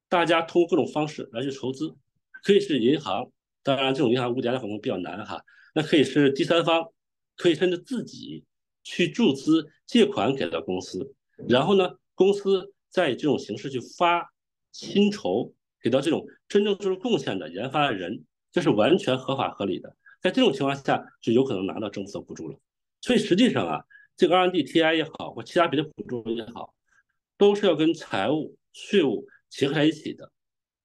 [0.10, 1.96] 大家通过各种方式来去筹资，
[2.44, 5.40] 可以是银行，当然这种银行无抵押的可能比较难哈。
[5.76, 6.92] 那可以是第三方，
[7.38, 8.44] 可以甚至自己
[8.82, 11.14] 去注资借款给到公司，
[11.48, 14.32] 然后呢，公司再以这种形式去发
[14.72, 15.52] 薪酬
[15.82, 19.96] 给到这种真正做出贡献的研发的人，这是完全合法合理的。
[20.22, 22.60] 在这种情况下，就有可能拿到政府的补助了。
[23.02, 23.84] 所以实际上啊。
[24.18, 26.76] 这个 R&D TI 也好，或其他别的补助也好，
[27.38, 30.32] 都是要跟财务、税务结合在一起的，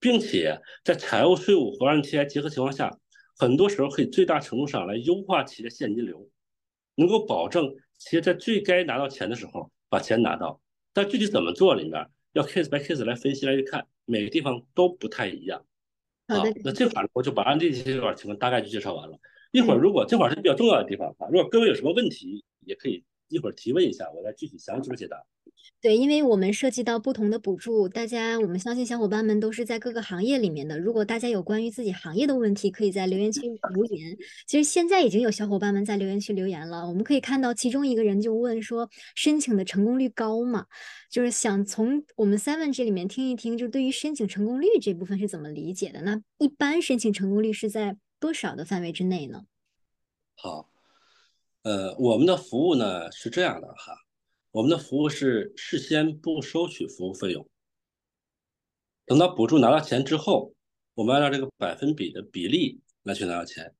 [0.01, 2.99] 并且在财务、税务和 R&D TI 结合情况下，
[3.37, 6.27] 很多时候可以最大程度上来优化企业的现金流，
[6.95, 10.59] 能够保证企业在最该拿到钱的时候把钱拿到。
[10.97, 15.63] 但具体怎么做里面要 case by case 来分析来去看，每个地方都不太一样。
[16.27, 19.19] 好的，那这块我就把案例这块情况大概就介绍完了。
[19.53, 23.05] 一会儿如果这块是比较重要的地方啊，如果各位有什么问题，也可以。
[23.29, 25.21] 一会儿提问一下，我再具体详细的解答。
[25.81, 30.79] 对，因为我们涉及到不同的补助，大家我们相信小伙伴们都是在各个行业里面的。
[30.79, 34.17] 如果大家有关于自己行业的问题，可以在留言区留言。
[34.47, 40.67] 其实现在已经有小伙伴们在留言区留言了，我们可以看到其中一个人就问说：申请的成功率高吗？
[41.11, 46.01] 就是想从我们 Seven 这里面听一听，就对于申请成功率这部分是怎么理解的？
[46.03, 49.45] 那一般申请成功率是在多少的范围之内呢？
[50.35, 50.71] 好。
[51.63, 53.93] 呃，我们的服务呢是这样的哈，
[54.57, 57.47] 我们的服务是事先不收取服务费用，
[59.05, 60.55] 等到补助拿到钱之后，
[60.95, 63.75] 我们按照这个百分比的比例来去拿到钱。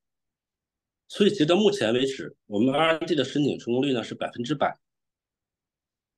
[1.09, 4.79] 所以截到目前为止，我们 RND 的申请成功率呢是百分之百。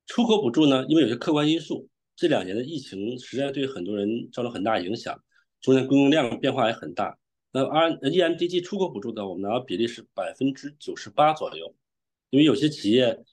[0.07, 5.23] 出口补助呢，因为有些客观因素，这两年的疫情实在对很多人造成很大影响，
[5.61, 7.17] 中间供应量变化也很大。
[7.53, 11.77] 那 R EMDG 出口补助的，我们拿到比例是百分之九十八左右，
[12.31, 13.25] 因为有些企业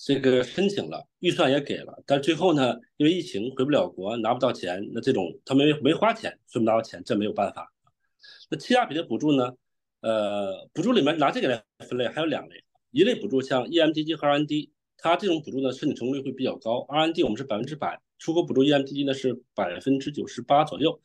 [0.00, 7.72] 这个申请了，预算也给了，但最后呢，因为疫情回不了国，拿不到钱，那这种他没没花钱，所以拿到钱，这没有办法。
[8.48, 9.52] 那七大比的补助呢？
[10.00, 21.02] 呃，补助里面拿这个来分类，还有两类，一类补助像 EMDG 和 RND，它这种补助呢，申请成功率会比较高，RND 我们是百分之百，出口补助 EMDG 呢是百分之九十八左右。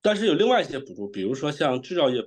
[0.00, 2.22] 但是有另外一些补助，比如说像制造业，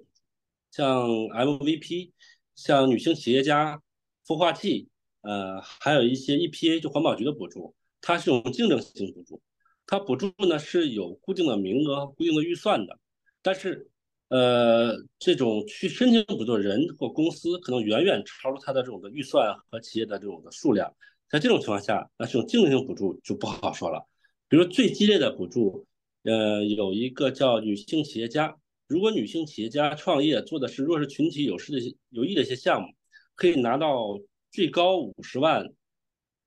[0.72, 2.12] 像 MVP，
[2.56, 3.82] 像女性企业家、
[4.28, 4.90] 孵化器，
[5.26, 9.42] 呃，还有一些 EPA 就环保局的补助，它是种竞争性补助，
[9.88, 13.00] 它补助呢是有固定的名额、固定的预算的，
[13.42, 13.90] 但是，
[14.30, 20.96] 呃，这种去申请补助的人或公司可能远远超出它的这种的预算和企业的这种的数量，
[21.30, 24.08] 在这种情况下，那这种竞争性补助就不好说了，
[24.48, 25.86] 比如最激烈的补助。
[26.28, 28.58] 呃，有一个叫女性企业家，
[28.88, 32.88] 如果女性企业家创业做的是弱势群体有势的有益的一些项目，
[33.36, 34.20] 可以拿到
[34.56, 35.68] 最高五十万，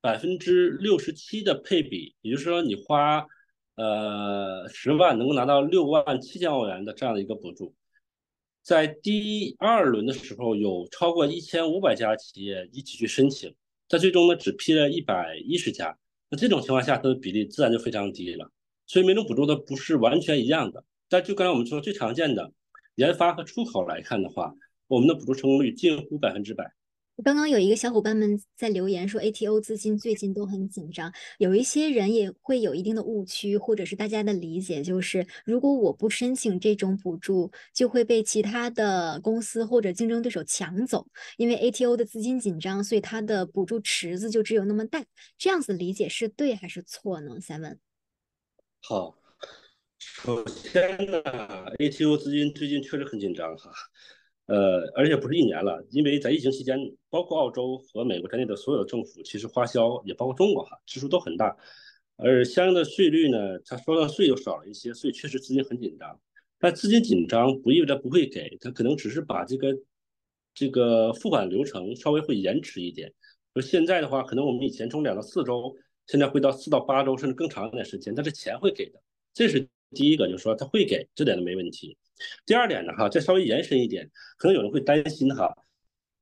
[0.01, 3.23] 百分之六十七的配比，也就是说你花
[3.75, 7.75] 呃十万能够拿到六万七千澳元的这样的一个补助。
[8.63, 13.53] 在第二轮的时候，有超过一千五百家企业一起去申请，
[13.87, 15.95] 但最终呢只批了一百一十家。
[16.31, 18.51] 那这种情况下，它的比例自然就非常低了。
[18.87, 20.83] 所以每种补助都不是完全一样的。
[21.09, 22.51] 但就刚才我们说最常见的
[22.95, 24.51] 研发和出口来看的话，
[24.87, 26.73] 我们的补助成功率近乎百分之百。
[27.23, 41.05] 刚刚有一个小伙伴们在留言说，ATO 资金最近都很紧张，有一些人也会有一定的误区，或者是大家的理解，就是如果我不申请这种补助，就会被其他的公司或者竞争对手抢走，
[41.35, 45.03] 因为 ATO 的资金紧张，所以它的补助池子就只有那么大。
[45.37, 47.79] 这样子理解是对还是错呢？Seven。
[48.81, 49.17] 好，
[49.97, 51.21] 首先呢
[51.79, 53.71] ，ATO 资金最近确实很紧张哈。
[54.49, 56.75] 呃，而且不是一年了，因为在疫情期间，
[57.07, 61.55] 包括澳洲和美国在内的所有政府，其实花销也包括中国哈，支出都很大，
[62.17, 66.19] 而相应的税率呢，它收到税又少了一些，所以确实资金很紧张。
[66.57, 69.77] 但资金紧张不意味着不会给，它可能只是把这个
[70.55, 73.13] 这个付款流程稍微会延迟一点。
[73.53, 75.75] 就现在的话，可能我们以前从两到四周，
[76.07, 78.99] 现在会到四到八周，甚至更长一点时间，但是钱会给的，
[79.33, 81.95] 这是第一个，就是说他会给，这点都没问题。
[82.45, 85.55] 第二点呢，哈，再稍微延伸一点，可能有人会担心哈，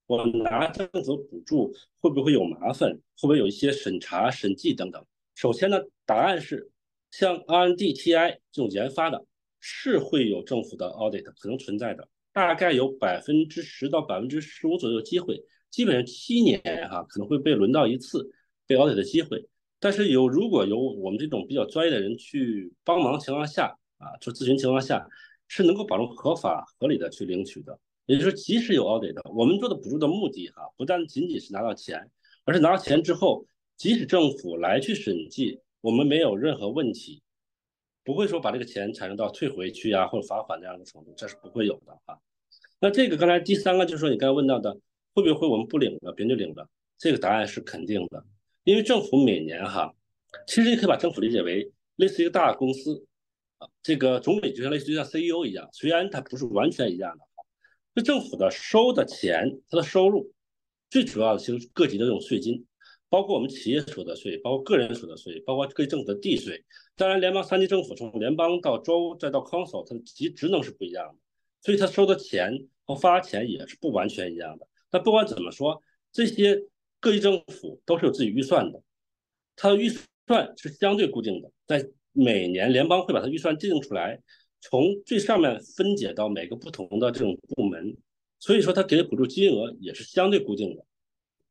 [0.05, 5.05] 我拿政府补助会不会有麻烦，会不会有一些审查、审计等等？
[5.35, 6.71] 首先呢，答案是，
[7.11, 9.25] 像 RNDTI 这种研发的，
[9.59, 18.31] 是会有政府的 audit 可能存在的，大概有百分之十到百分之十五左右机会，基本上七年哈可能会被轮到一次
[18.65, 19.47] 被 audit 的机会。
[19.79, 25.07] 但是有如果有我们这种比较专业的人去帮忙情况下啊，做咨询情况下。
[25.47, 32.09] 是能够保证合法合理的去领取的，也就是，即使有 audit 的，我们做的补助的目的哈，不但仅仅是拿到钱，
[32.45, 37.21] 而是拿到钱之后，即使政府来去审计，我们没有任何问题，
[38.03, 42.17] 不会说把这个钱产生到退回去呀或者罚款这样的程度，这是不会有的啊。
[42.79, 44.77] 那这个刚才第三个就是说你刚才问到的，
[45.13, 46.67] 会不会我们不领了别人就领了？
[46.97, 48.23] 这个答案是肯定的，
[48.63, 49.93] 因为政府每年哈，
[50.45, 53.05] 其实你可以把政府理解为类似一个大公司。
[53.81, 57.23] 这个总理就像类似于像 CEO 一样，虽然它不是完全一样的，
[57.95, 60.31] 这政府的收的钱，它的收入
[60.89, 62.65] 最主要的其实各级的这种税金，
[63.09, 66.63] 包括我们企业所得税，包括个人所得税，包括各级政府的地税。
[66.95, 71.15] 当然，联邦三级政府从联邦到州再到 council，它的级职能是不一样的，
[71.61, 74.67] 所以它收的钱和发钱也是不完全一样的。
[74.89, 76.61] 但不管怎么说，这些
[76.99, 78.81] 各级政府都是有自己预算的，
[79.55, 79.89] 它的预
[80.27, 81.89] 算是相对固定的，在。
[82.17, 84.19] 每年联邦会把它预算制定出来，
[84.59, 87.95] 从最上面分解到每个不同的这种部门，
[88.39, 90.83] 所以说它给的补助金额也是相对固定的，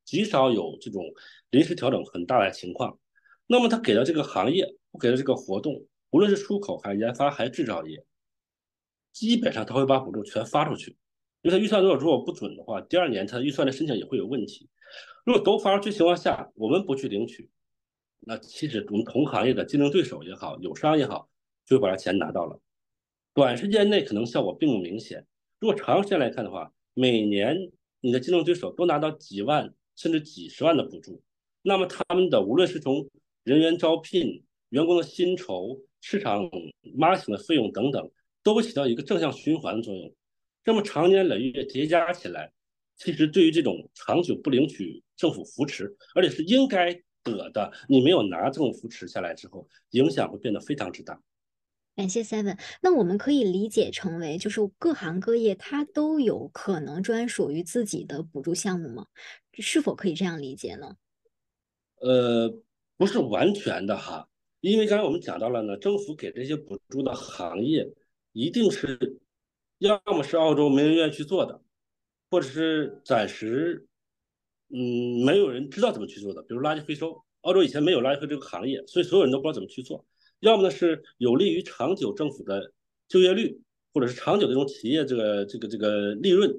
[0.04, 1.04] 极少有这种
[1.50, 2.98] 临时调整很大的情况。
[3.46, 4.66] 那么它给到这个行业，
[5.00, 8.04] 给的这个活动，无论是出口还是研发还是制造业，
[9.12, 10.96] 基本上他会把补助全发出去，
[11.42, 14.68] 因为他预算如果如果不准的话，第二年他预算的申请也会有问题。
[15.24, 17.48] 如果都发出去情况下，我们不去领取。
[18.20, 21.28] 那其实我们同行业的竞争对手也好，友商也好，
[21.64, 22.60] 就把这钱拿到了。
[23.32, 25.24] 短时间内可能效果并不明显，
[25.60, 31.22] 如果长时间来看的话，每年你的竞争对手都拿到几万甚至几十万的补助，
[31.62, 33.08] 那么他们的无论是从
[33.44, 36.50] 人员招聘、员工的薪酬、市场
[36.98, 38.10] marketing 的费用等等，
[38.42, 40.12] 都会起到一个正向循环的作用。
[40.64, 42.50] 这么长年累月叠加起来，
[42.96, 47.00] 其实对于这种长久不领取政府扶持，而且是应该。
[47.26, 51.20] 得的，你没有拿这种扶持下来之后，影响会变得非常之大。
[51.94, 59.06] 感谢 Seven，那我们可以理解成为，就是各行各业它都有可能专属于自己的补助项目吗？
[59.54, 60.96] 是否可以这样理解呢？
[62.02, 62.54] 呃，
[62.98, 64.28] 不是完全的哈，
[64.60, 67.90] 因为刚才我们讲到了呢，政府给这些补助的行业，
[68.32, 69.18] 一定是
[69.78, 71.62] 要么是澳洲没人愿意去做的，
[72.30, 73.86] 或者是暂时。
[74.68, 80.04] 嗯，没有人知道怎么去做的，比如垃圾回收，澳洲以前没有垃圾回收这个行业，所以所有人都不知道怎么去做。
[80.40, 82.72] 要么呢是有利于长久政府的
[83.06, 83.60] 就业率，
[83.94, 86.52] 或者是长久这种企业这个这个这个利润，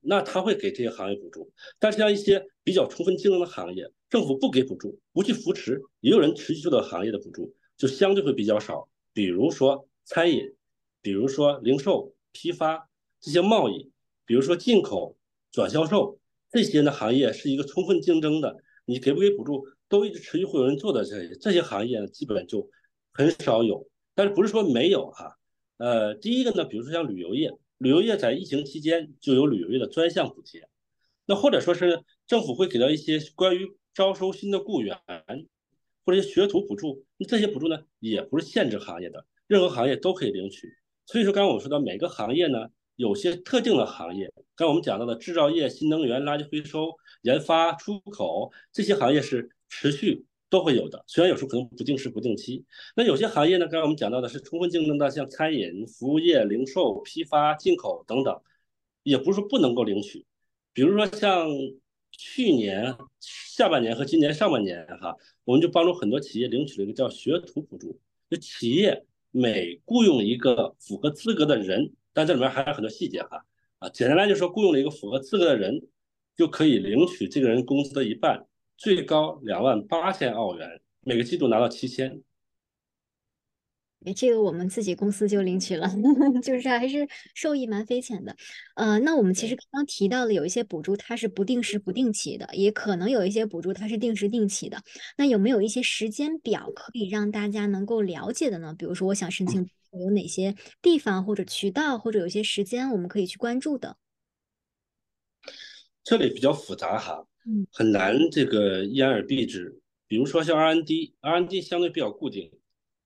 [0.00, 1.52] 那他会给这些行业补助。
[1.80, 8.88] 但是像一些比较充分竞争的行业，政府不给补助，不去扶持，也有人持续受到行业的补助，就相对会比较少。
[9.12, 10.54] 比如说餐饮，
[11.02, 12.88] 比如说零售、批发
[13.20, 13.90] 这些贸易，
[14.24, 15.16] 比如说进口、
[15.50, 16.19] 转销售。
[16.50, 22.68] 这些呢行业是一个充分竞争的，你给不给补助都一直持续会有人做的这些这些行业呢，基本就
[23.12, 23.88] 很少有。
[24.14, 25.36] 但是不是说没有哈？
[25.78, 30.68] 呃，第一个呢，比如说像旅游业，旅游业在疫情期间就有旅游业的专项补贴，
[31.26, 34.98] 那或者说是政府会给到一些关于招收新的雇员，
[36.04, 40.68] 或者学徒补助，这些补助呢也不是限制行业的，任何行业都可以领取。
[41.06, 42.68] 所以说，刚刚我说的每个行业呢，
[43.00, 46.92] 有些特定的行业，刚我们讲到的制造业、新能源、垃圾回收、
[47.22, 52.62] 研发、出口这些行业是持续都会有的，虽然有时候可能不定时、不定期。
[52.94, 58.38] 那有些行业呢，刚刚我们讲到的是充分竞争的，像餐饮、服务业、零售、批发、进口等等，
[59.02, 60.26] 也不是说不能够领取。
[60.74, 61.48] 比如说像
[62.10, 67.98] 去年下半年和今年上半年，哈，我们就帮助很多企业领取了一个叫学徒补助，
[68.28, 69.06] 就企业。
[69.32, 73.44] 每雇佣一个符合资格的人，但这里面还有很多细节哈
[73.78, 75.80] 啊，简单来就说，雇佣了一个符合资格的人，
[76.36, 78.46] 就可以领取这个人工资的一半，
[78.76, 82.22] 最高两万八千澳元，每个季度拿到七千。
[84.06, 85.86] 哎，这个我们自己公司就领取了，
[86.42, 88.34] 就是还是受益蛮匪浅的。
[88.74, 94.82] 呃，那我们其实刚刚提到了有一些补助它是不定时不定期的，也可能有一些补助它是定时定期的。
[95.18, 98.74] 那有没有一些时间表可以让大家能够了解的呢？
[98.78, 99.68] 比如说，我想申请
[99.98, 103.96] 有哪些地方或者渠道，或者有些时间我们可以去关注的？
[106.02, 109.80] 这里比较复杂哈，嗯，很难这个一言而蔽之。
[110.06, 112.52] 比如说像 R&D，R&D 相对比较固定。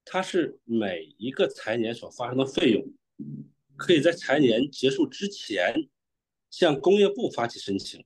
[0.06, 2.86] 它是每一个财年所发生的费用，
[3.74, 5.88] 可以在财年结束之前
[6.50, 8.04] 向工业部发起申请，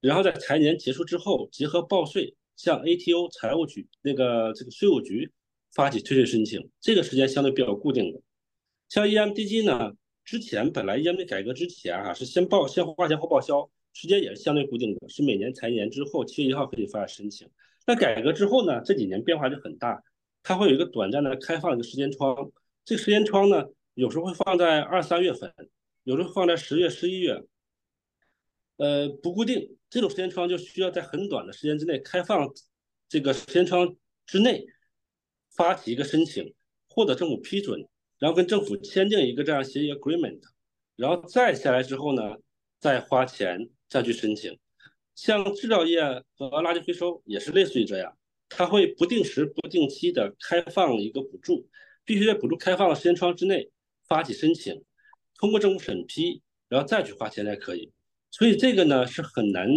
[0.00, 5.32] 然后在财年结束之后结合报税向 ATO 财务局那个这个税务局
[5.72, 8.20] 发起退税申请，这个时间相对比较固定的。
[8.88, 9.92] 像 EMDG 呢，
[10.24, 17.48] 之前本来 EMD 改革之前啊是先报先花钱后报销，时间也是相对固定的，是每年财年之后七月一号可以发申请。
[17.86, 20.02] 那改革之后呢，这几年变化就很大。
[20.42, 22.50] 它会有一个短暂的开放一个时间窗，
[22.84, 23.64] 这个时间窗呢，
[23.94, 25.52] 有时候会放在二三月份，
[26.04, 27.42] 有时候放在十月、十一月，
[28.76, 29.76] 呃，不固定。
[29.90, 32.48] 这种时间窗就需要在很短的时间之内开放，
[33.08, 33.96] 这个时间窗
[34.26, 34.64] 之内
[35.58, 36.54] 发起一个申请，
[36.88, 37.84] 获得政府批准，
[38.20, 40.38] 然后跟政府签订一个这样协议 agreement，
[40.94, 42.36] 然后再下来之后呢，
[42.78, 44.56] 再花钱再去申请。
[45.16, 46.00] 像制造业
[46.36, 48.16] 和垃圾回收也是类似于这样。
[48.48, 51.68] 它会不定时、不定期的开放一个补助，
[52.04, 53.68] 必须在补助开放的时间窗之内
[54.06, 54.80] 发起申请，
[55.38, 57.90] 通过政府审批，然后再去花钱才可以。
[58.30, 59.68] 所以这个呢是很难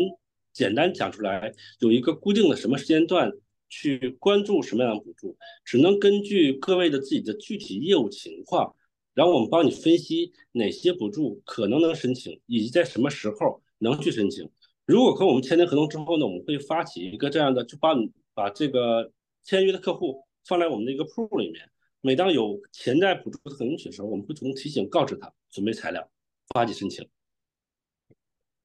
[0.53, 3.31] 简单讲出来，有一个固定的什么时间段
[3.71, 8.75] 去关注什么样的补助，只能根据各位的自己的具体业务情况，
[9.15, 14.47] 然后我们帮你分析哪些补助可能能申请，以及在什么时候能去申请。
[14.85, 18.11] 如果和我们签订合同之后呢，我们会发起一个这样的，就帮你。
[18.33, 19.11] 把这个
[19.43, 21.69] 签约的客户放在我们的一个 pool 里面，
[21.99, 26.09] 每当有潜在补助的可能性的时候，我们会主动提醒告知他，准备材料，
[26.53, 27.05] 发起申请。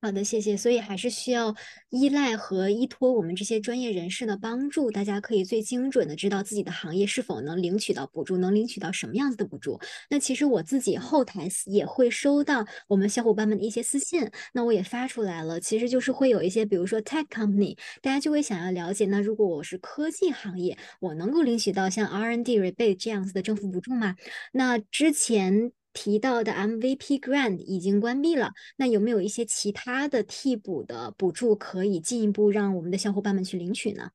[0.07, 0.57] 好的，谢谢。
[0.57, 1.53] 所以还是需要
[1.91, 9.81] 依赖和依托我们这些专业人士的帮助，大家可以最精准的知道自己的行业是否能领取到补助，能领取到什么样子的补助。
[10.09, 15.59] 那其实我自己后台也会收到我们小伙伴们的一些私信，那我也发出来了。
[15.59, 24.15] 其实就是会有一些，比如说 tech company，大家就会想要了解，那如果我是科技行业，我能够领取到像 R&D rebate 这样子的政府补助吗？
[24.53, 25.73] 那之前。
[25.97, 34.11] 提到的 MVP Grant 已经关闭了，那有没有一些其他的替补的补助可以进一步让我们的小伙伴们去领取呢？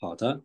[0.00, 0.42] 好的，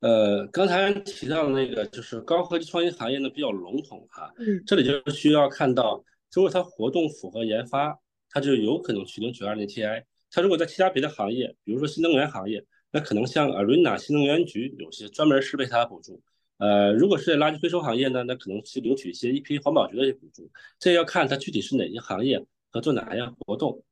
[0.00, 7.98] 呃，刚才提到的那个就是高科技创新行业呢比较笼统哈，嗯，这里就需要看到，如果它活动符合研发，
[8.28, 10.04] 它就有可能去领取二零 TI。
[10.30, 16.20] 它如果在其他别的行业，比如说新能源行业，那可能像 Arena 新能源局有些专门适配它的补助。
[16.58, 23.82] 呃，如果是在垃圾回收行业呢，那可能去领取一些一批环保局的一些补助，这要看它具体是哪些行业和做哪样活动，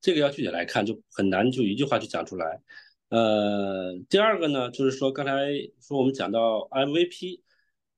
[0.00, 2.60] 这个要具体来看，就很难就一句话去讲出来。
[3.08, 5.48] 呃，第二个呢，就是说刚才
[5.80, 7.40] 说我们讲到 MVP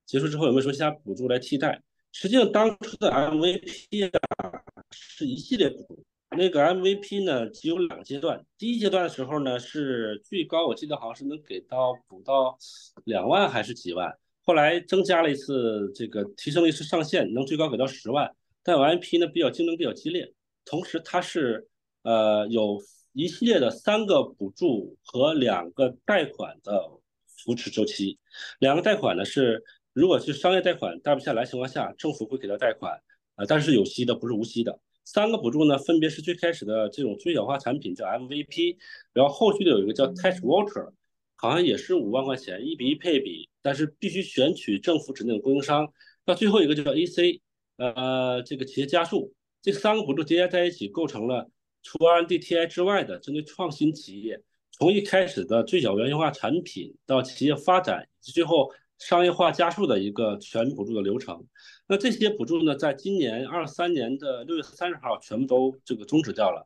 [0.05, 1.81] 结束之后有没有什么其他补助来替代？
[2.11, 6.03] 实际上当初的 MVP 啊是一系列补助。
[6.37, 8.45] 那个 MVP 呢，只有两个阶段。
[8.57, 12.57] 第一阶段的时候呢，是最高，我记得好像是能给到补到
[13.05, 14.11] 两万还是几万。
[14.43, 18.29] 后来增加了一次，这个提升了一次上限，能最高给到十万。
[18.61, 20.33] 但 MVP 呢比较竞争比较激烈，
[20.65, 21.67] 同时它是
[22.03, 22.81] 呃有
[23.13, 26.89] 一系列的三个补助和两个贷款的
[27.27, 28.17] 扶持周期。
[28.59, 29.63] 两个贷款呢是，
[29.93, 33.01] 如果是商业贷款贷不下来情况下，政府会给到贷款，
[33.35, 34.79] 呃，但是有息的，不是无息的。
[35.05, 38.77] 三个补助呢，分别是最开始的这种最小化产品叫 MVP，
[39.13, 40.91] 然后后续的有一个叫 Touch Water，
[41.35, 45.91] 好像也是五万块钱一比一配比，但是必须选取政府指定的供应商。
[46.25, 47.41] 到最后一个就叫 AC，
[47.77, 51.49] 呃，这个企业加速，这三个补助叠加在一起，构成了
[51.81, 54.41] 除 R&D TI 之外的针对创新企业
[54.71, 61.45] 从一开始的最小原型化产品到企业发展，以及最后商业化加速的一个全补助的流程。
[61.87, 66.65] 那这些补助呢，在今年二三年的六月三十号全部都这个终止掉了，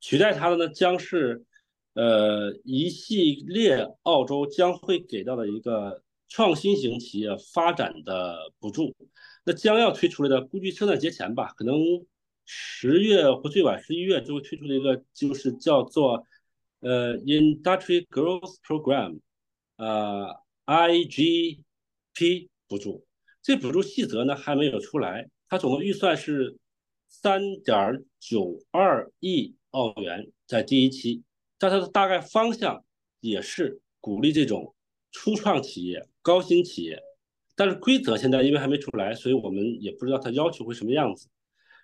[0.00, 1.44] 取代它的呢将是
[1.94, 8.94] 呃一系列澳洲将会给到的一个创新型企业发展的补助。
[9.44, 11.74] 那将要推出来的，估计圣诞节前吧，可能
[12.44, 16.26] 十月或最晚十一月就会推出的一个，就是叫做
[16.80, 19.20] 呃 Industry Growth Program，
[19.76, 20.36] 呃
[20.66, 23.06] IGP 补助。
[23.50, 26.56] 这补助细则呢还没有出来，它总的预算是
[27.08, 31.24] 三点九二亿澳元在第一期，
[31.58, 32.84] 但它的大概方向
[33.18, 34.72] 也是鼓励这种
[35.10, 37.02] 初创企业、高新企业。
[37.56, 41.26] 但是规则现在因为还没出来，所以我们也不知道它要求会什么样子。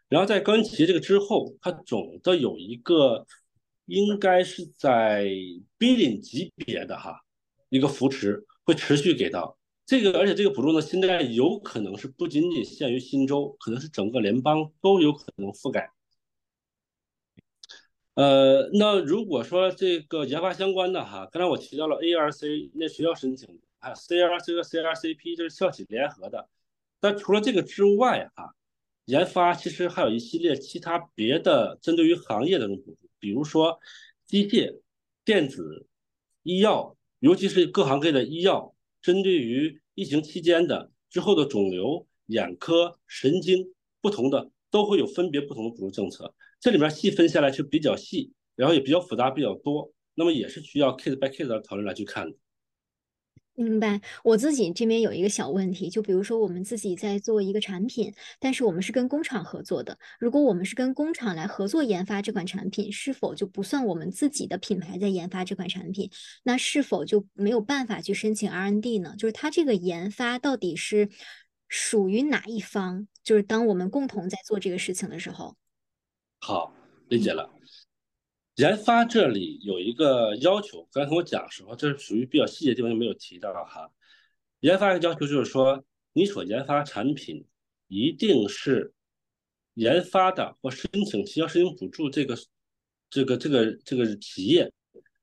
[0.09, 3.27] 然后在高新企业这个之后，它总的有一个
[3.87, 5.29] 应该是在
[5.77, 7.21] B 领级别的哈
[7.71, 9.56] 一个扶持会持续给到
[9.87, 15.93] 这个，而且这个补助呢现在有可能是不仅仅限于新州，可能是整个联邦都有可能覆盖。
[18.15, 23.59] 呃，那如果说这个研发相关的哈，刚才我提到了 ARC 那学校申请。
[23.79, 26.49] 啊，CRC 和 CRCP 这是校企联合的，
[26.99, 28.55] 但除了这个之外，哈，
[29.05, 33.79] 研发其实还有一系列其他别的针对于行业的这种补助，比如说
[34.27, 34.81] 机械、
[35.25, 35.87] 电子、
[36.43, 38.75] 医药，尤其是各行各业的医药，
[39.07, 46.35] 针对于疫情期间的之后的肿瘤、眼科、神经不同的，都会有分别不同的补助政策。
[46.59, 52.37] 这里面细分下来就比较细，然后也比较复杂，比较多，那么也是需要 case by case 的讨论来去看的。
[53.59, 59.99] 明白，我自己这边有一个小问题，就比如说我们自己在做一个产品，但是我们是跟工厂合作的。
[60.19, 66.11] 如果我们是跟工厂来合作研发这款产品，是否就不算我们自己的品牌在研发这款产品？
[66.43, 69.15] 那是否就没有办法去申请 R&D 呢？
[69.17, 71.09] 就是它这个研发到底是
[71.67, 73.09] 属于哪一方？
[73.23, 75.57] 就是当我们共同在做这个事情的时候。
[76.41, 76.75] 好，
[77.09, 77.51] 理解了。
[78.57, 83.91] 研发这里有一个要求，刚才我讲的时候，这是属于比较细节的地方就没有提到哈。
[84.61, 85.85] 研发的要求就是说，
[86.15, 87.45] 你所研发产品
[87.87, 88.95] 一定是
[89.75, 92.35] 研发的或申请提交申请补助这个
[93.11, 94.73] 这个这个这个企业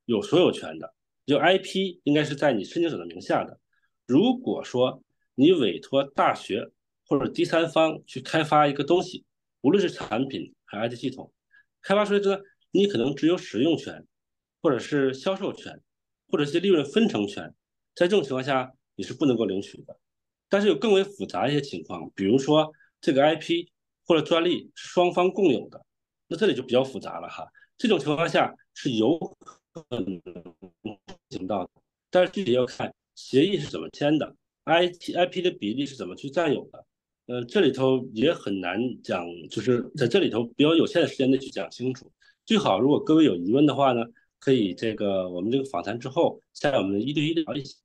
[0.05, 0.93] 有所有权的，
[1.25, 3.59] 就 IP 应该是在你申请者的名下的。
[4.05, 5.01] 如果说
[5.33, 6.69] 你委托大学
[7.07, 9.25] 或者第三方去开发一个东西，
[9.61, 11.33] 无论是产品还是 IT 系统，
[11.81, 12.39] 开发出来之后。
[12.73, 14.03] 你可能只有使用权，
[14.59, 15.79] 或者是销售权，
[16.27, 17.53] 或者是利润分成权，
[17.93, 19.95] 在这种情况下你是不能够领取的。
[20.49, 23.67] 但是有更为复杂一些情况，比如说这个 IP
[24.07, 25.85] 或者专利是双方共有的，
[26.27, 27.45] 那这里就比较复杂了哈。
[27.77, 29.19] 这种情况下是有
[29.71, 30.19] 可能
[31.29, 31.69] 行到，
[32.09, 36.83] 但是具体要看协议是怎么签的，IP IP 的比例是怎么去占有的。
[37.27, 42.11] 呃，这里头也很难讲，就是在这里头比较有限的时间内去讲清楚。
[42.45, 44.01] 最好，如果各位有疑问的话呢，
[44.39, 47.77] 可以这个我们这个访谈之后，在我们的一对一的聊一下。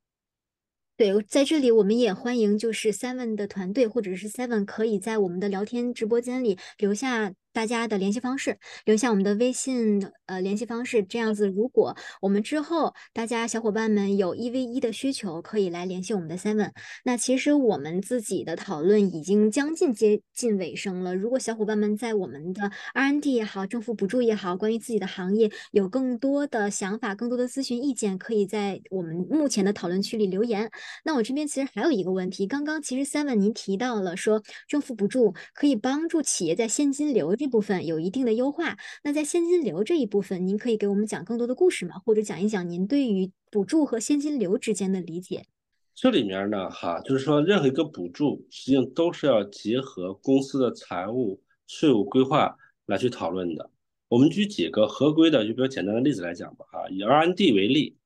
[0.97, 7.33] 对，在这里我们也欢迎，就是 Seven 的团队或者是 Seven 可以在我们的聊天直播间里留下。
[7.53, 16.71] 大家的联系方式，留下我们的微信呃联系方式，这样子，如果我们之后大家小伙伴们有一 v 一的需求，可以来联系我们的 Seven。
[17.05, 21.17] 那其实我们自己的讨论已经将近接近尾声了。
[21.17, 30.71] 如果小伙伴们在我们的 RND 也好，政府补助也好，关于自己的行业有更多的想法、更多的咨询意见，可以在我们目前的讨论区里留言。
[31.05, 37.49] 那我这边其实还有一个问题，刚刚其实 Seven 您提到了说政府补助可以帮助企业在现金流这。
[37.49, 41.97] 部分有一定的优化，那在现金流这一部分，您可以给我们讲更多的故事吗？
[42.05, 45.47] 或者讲一讲您对于补助和现金流之间的理解？
[45.95, 53.71] 这里面呢，哈，就是说任何一个补助，实际上都是要结合公司的财务、税务规划来去讨论的。
[54.09, 57.97] 我们举几个合规的，就比较简单的例子来讲吧，哈，以 R&D 为例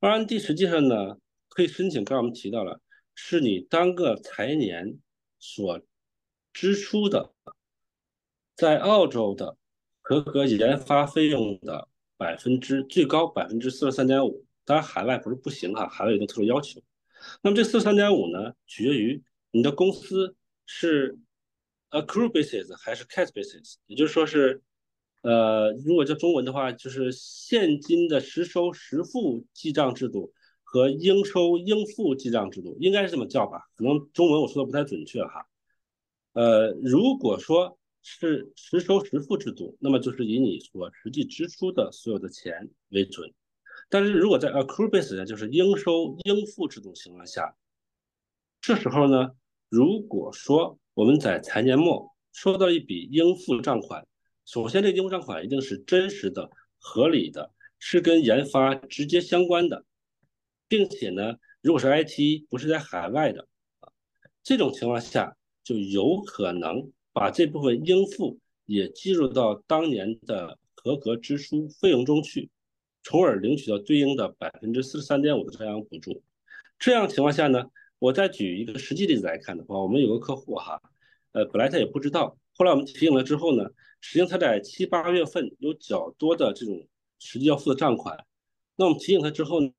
[0.00, 1.16] ，R&D 实际上呢，
[1.48, 2.80] 可以申请，刚才我们提到了，
[3.14, 4.98] 是你单个财年
[5.38, 5.80] 所
[6.52, 7.30] 支出的。
[8.54, 9.56] 在澳洲的
[10.00, 16.80] 合格研发费用的百分之最高百分之四十三点五，当然海外不是不行哈，海外有个特殊要求。
[17.40, 20.36] 那么这四十三点五呢，取决于你的公司
[20.66, 21.18] 是
[21.90, 24.62] accrue basis 还是 cash basis，也就是说是，
[25.22, 30.32] 呃，如果叫中文的话，就是现金的实收实付记账制度
[30.64, 33.60] 和应收应付记账制度，应该是这么叫吧？
[33.76, 35.46] 可能中文我说的不太准确哈。
[36.32, 43.32] 呃，如果说是实收实付制度，那么就是以你所实际支出的所有的钱为准，
[43.88, 47.56] 但是如果在 accrual basis 就是应收应付制度情况下，
[48.60, 49.30] 这时候呢，
[49.68, 54.06] 如果说我们在财年末收到一笔应付账款，
[54.44, 59.84] 首先这应付账款一定是真实的、合理的，是跟研发直接相关的，
[60.66, 63.46] 并且呢，如果是 IT 不是在海外的，
[64.42, 72.50] 这种情况下就有可能把这部分应付也计入到当年的合格支出费用中去，
[73.02, 76.22] 从而领取到对应的百分之四十三点五的这样补助。
[76.78, 77.64] 这样情况下呢？
[77.98, 80.82] 我再举一个实际例子来看的话，我们有个客户哈，
[81.30, 83.64] 呃，本来他也不知道，后来我们提醒了之后呢，
[84.00, 86.84] 实际上他在七八月份有较多的这种
[87.20, 88.18] 实际要付的账款，
[88.74, 89.70] 那我们提醒他之后呢，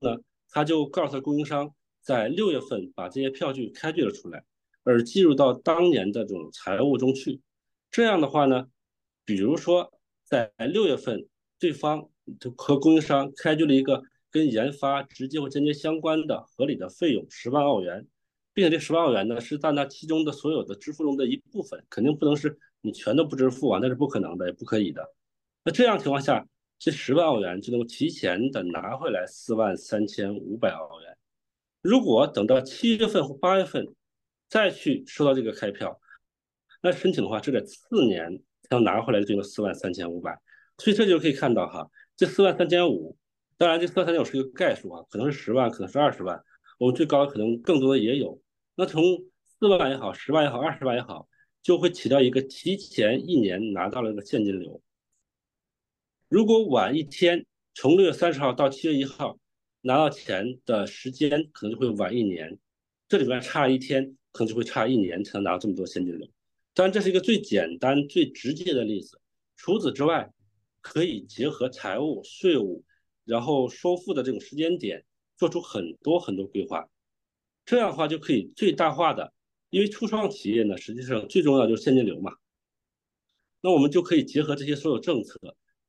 [0.49, 4.45] 他就告诉他供应商，在六月份把这些票据开具了出来，
[4.83, 7.41] 而计入到当年的这种财务中去。
[7.89, 8.67] 这样的话呢，
[9.25, 9.91] 比如说
[10.23, 11.27] 在六月份，
[11.59, 12.09] 对方
[12.57, 18.07] 和供应商开具了一个跟研发直接或间接相关的合理的费用十万澳元。
[18.55, 25.03] 并且这十万澳元呢，是占它其中的所有的支付中的一部分，肯定不能是你全都不支付啊，那是不可能的，也不可以的。
[25.63, 26.45] 那这样情况下，
[26.77, 31.17] 这十万澳元就能够提前的拿回来四万三千五百澳元。
[31.81, 33.87] 如果等到七月份或八月份
[34.49, 35.99] 再去收到这个开票，
[36.81, 40.39] 那申请的话，这得次年才能拿回来这个四万三千五百。
[40.77, 43.15] 所以这就可以看到哈，这四万三千五，
[43.57, 46.43] 当然这四万三千五是一个概数啊，可能是十万，可能是二十万，
[46.79, 48.41] 我们最高可能更多的也有。
[48.75, 49.03] 那从
[49.59, 51.27] 四万也好，十万也好，二十万也好，
[51.61, 54.81] 就会起到一个提前一年拿到了一个现金流。
[56.27, 59.37] 如果晚一天，从六月三十号到七月一号
[59.81, 62.57] 拿到钱的时间可能就会晚一年，
[63.07, 66.27] 这里边差一天，可能就会差一年才能拿到这么多现金流。
[66.73, 69.21] 当然，这是一个最简单、最直接的例子。
[69.55, 70.33] 除此之外，
[70.81, 72.83] 可以结合财务、税务，
[73.23, 75.05] 然后收付的这种时间点，
[75.37, 76.89] 做出很多很多规划。
[77.63, 79.31] 这样的话就可以最大化的，
[79.69, 82.33] 因为初创企业呢，实际上最重要就是现金流嘛。
[83.61, 85.39] 那我们就可以结合这些所有政策、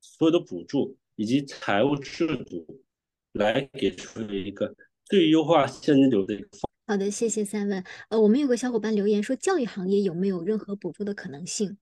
[0.01, 2.85] 所有的补助以及财务制度，
[3.33, 4.77] 来给出一个
[5.07, 6.74] 最优化现金流的一个方。
[6.87, 7.83] 好的，谢谢三问。
[8.11, 11.79] 呃，我们有个小伙伴留言说，教育行业有没有任何补助的可能性？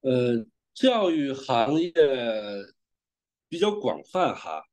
[0.00, 1.92] 呃，教育行业
[3.48, 4.64] 比较广泛哈。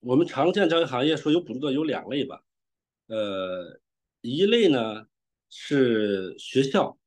[0.00, 2.42] 我们常见教育行业说有补助的有两类吧。
[3.06, 3.80] 呃，
[4.20, 5.06] 一类呢
[5.48, 6.98] 是学校，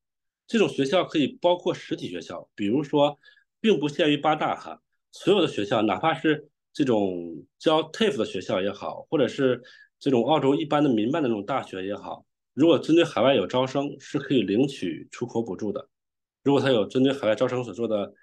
[0.47, 3.19] 这种学校可以包括实体学校，比如说，
[3.59, 4.81] 并不限于八大哈，
[5.11, 9.61] 所有的学校，哪怕是这种教 TAFE 的学校也好，或者是
[10.01, 15.87] 这种澳洲一般的民办的那种大学也好，如果针对海外有招生，是可以领取出口补助的。
[16.43, 18.13] 如果他有针对海外招生所做的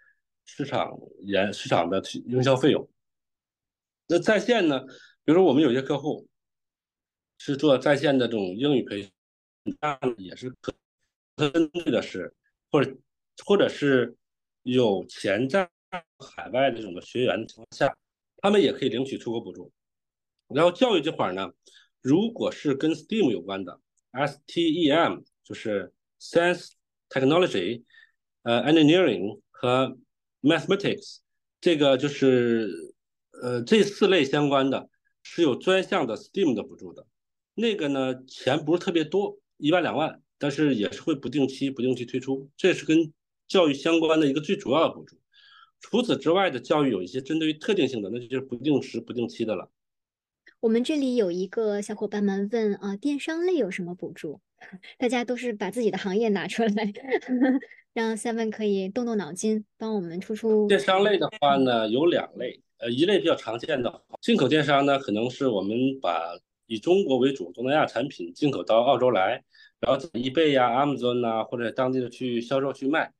[0.45, 2.87] 市场研市场的营销费用，
[4.09, 4.81] 那在线呢，
[5.24, 6.29] 比如说我们有些客户。
[7.41, 9.12] 是做在线的这种英语培训，
[9.81, 10.74] 那也是可
[11.37, 12.35] 针对的是，
[12.68, 12.93] 或者
[13.47, 14.12] 或者是
[14.64, 15.70] 有潜在
[16.18, 17.97] 海外的这种的学员的情况下，
[18.39, 19.70] 他们也可以领取出国补助。
[20.49, 21.51] 然后教育这块呢，
[22.01, 23.81] 如果是跟 STEAM 有关的
[24.13, 26.71] ，STEM 就是 Science、
[27.09, 27.83] Technology、
[28.43, 29.97] 呃 Engineering 和
[30.41, 31.19] Mathematics，
[31.61, 32.95] 这个就是
[33.43, 34.89] 呃这四类相关的，
[35.23, 37.07] 是有专项的 STEAM 的补助的。
[37.55, 43.13] 那个呢，钱不是特别多，一万两万，但是也是会不定期、不定期推出，这是跟
[43.49, 45.21] 教育相关的一个最主要的补助。
[45.81, 49.71] 除此之外的教育有一些针对于特定性的，那就是不定时、不定期的了。
[50.61, 54.41] 我们这里有一个小伙伴们问啊，电商类有什么补助？
[54.99, 56.93] 大家都是把自己的行业拿出来，
[57.95, 60.67] 让 Seven 可以动动脑筋，帮我们出出。
[60.67, 66.37] 电商类的话呢，有两类，呃，一类比较常见的进口电商呢，可能是我们把。
[66.71, 69.43] 以中国为主，东南亚产品进口到澳洲来，
[69.81, 73.11] 然后在易贝呀、Amazon 呐，或者当地的去销售去卖。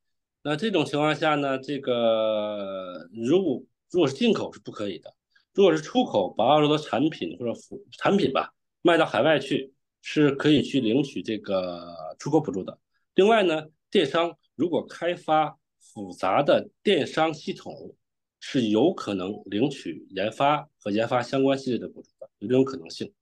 [0.43, 5.15] 那这种情况下呢，这个如果如果是进口是不可以的，
[5.59, 12.79] 如果是出口把澳洲的产品或者服产品吧卖到海外去，是可以去领取这个出口补助的。
[13.17, 17.97] 另外呢，电商如果开发复杂的电商系统，
[18.39, 23.13] 是有可能领取研发和研发相关系列的补助的，有这种可能性。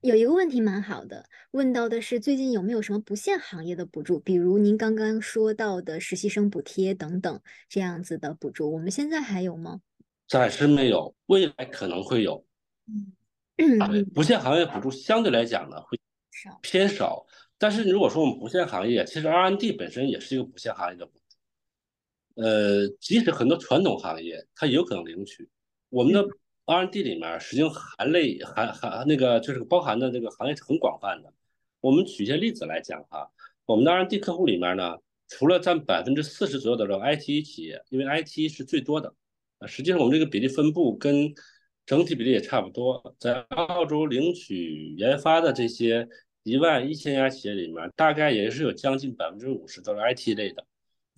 [0.00, 9.80] 有一个问题蛮好的，问到的是最近有没有什么不限行业的补助，比如您刚刚说到的实习生补贴等等这样子的补助，我们现在还有吗？
[10.32, 12.42] 暂时没有，未来可能会有。
[12.86, 16.00] 嗯，不限行业补助相对来讲呢会
[16.62, 17.26] 偏少，
[17.58, 22.42] 但是如果说我们不限行业，其实 R&D 本身也是一个不限行业的补助。
[22.42, 25.50] 呃，即使很多传统行业它也有可能领取，
[25.90, 26.26] 我们的
[26.64, 31.30] R&D 里面实际上含类含含那个就是包含的这个行业是很广泛的。
[31.82, 33.30] 我们举一些例子来讲哈，
[33.66, 34.96] 我们的 R&D 客户里面呢，
[35.28, 39.14] 除了占百分之四十左右的这个 IT 企业，因为 IT 是最多的，
[39.66, 41.32] 实际上我们这个比例分布跟
[41.86, 43.14] 整体比例也差不多。
[43.18, 46.08] 在澳洲领取研发的这些
[46.42, 50.64] 一万一千家企业里面，大概也是有将近百分之五十都是 IT 类的。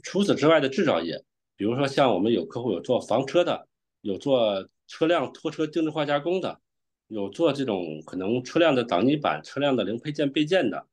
[0.03, 1.23] 除此之外的制造业，
[1.57, 3.67] 比如说像我们有客户有做房车的，
[4.03, 6.61] 有做车辆拖车定制化加工的，
[7.09, 10.87] 有做这种可能车辆的挡泥板、车辆的零配件备件的，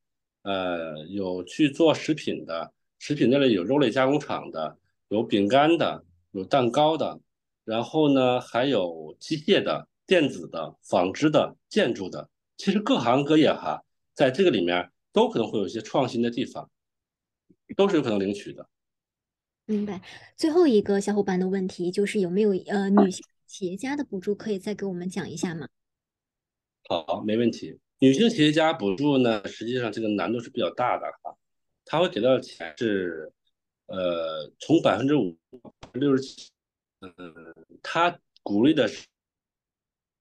[0.44, 4.78] 呃，有去做食品的，食品那里有肉类加工厂的，
[5.10, 7.20] 有饼干的，有蛋糕的，
[7.64, 13.84] 然后呢还有机械的、电子的、纺织的、建筑的，其实各行各业哈，
[14.14, 16.70] 在这个里面都可能会有一些创新的地方，
[17.76, 18.68] 都是有可能领取的。
[19.66, 20.02] 明白。
[20.36, 25.68] 最后一个小伙伴的问题就是有没有呃女性企业家的补助，可以再给我们讲一下吗？
[26.90, 27.80] 好，没问题。
[28.00, 31.38] 女性企业家补助呢，实际上这个难度是比较大的哈，
[31.86, 33.32] 他会给到的钱是
[33.86, 35.38] 呃从百分之五
[35.94, 36.50] 六十七，
[37.02, 39.06] 嗯，他鼓励的是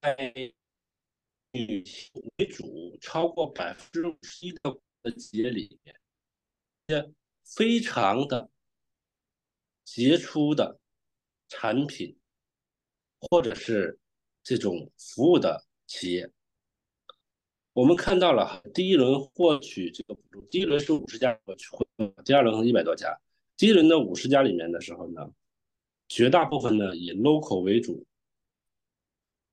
[0.01, 0.33] 在
[1.53, 5.95] 女性为主，超过百分之五十一的企业里面，
[6.89, 7.12] 一些
[7.45, 8.51] 非常的。
[9.83, 10.78] 杰出的
[11.49, 12.16] 产品，
[13.18, 13.99] 或者是
[14.41, 16.31] 这种服务的企业，
[17.72, 21.66] 我们看到了哈第一轮获取这个补助，第一轮是五十家获取，
[22.24, 23.20] 第二轮一百多家。
[23.57, 25.28] 第一轮的五十家里面的时候呢，
[26.11, 28.04] 绝大部分呢以 local 为主，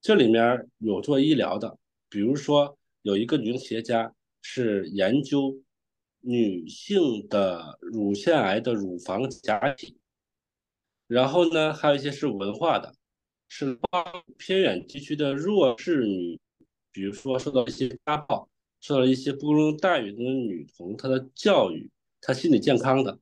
[0.02, 1.78] 这里面有做医疗的，
[2.10, 5.56] 比如说有一个女企业家是研究
[6.22, 10.00] 女性的乳腺癌的乳房假体。
[11.06, 12.96] 然后呢，还有一些是文化的，
[13.48, 14.04] 是帮
[14.40, 16.40] 偏远地区的弱势女，
[16.92, 18.50] 比如说受到一些家暴、
[18.82, 21.88] 受到一些不公待遇的女童，她的教育、
[22.20, 23.20] 她心理健康的；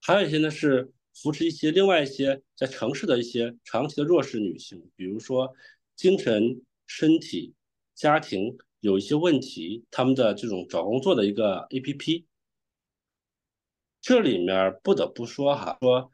[0.00, 5.52] 还有一些呢是扶持一些另外一些在城市的一些长期的弱势女性，比如说
[5.96, 7.54] 精神、身体、
[7.94, 12.24] 家庭有一些问题，他们的这种找工作的一个 APP。
[14.00, 16.10] 这里面不得不说哈，说。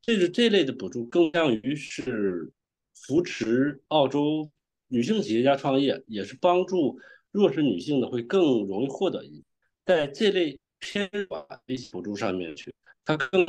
[0.00, 2.52] 这是这类的补助更像于是
[2.94, 4.48] 扶持澳洲
[4.86, 7.00] 女性企业家创业，也是帮助
[7.32, 9.42] 弱势女性的会更容易获得一
[9.84, 12.72] 在这类偏软的一些补助上面去，
[13.04, 13.44] 它更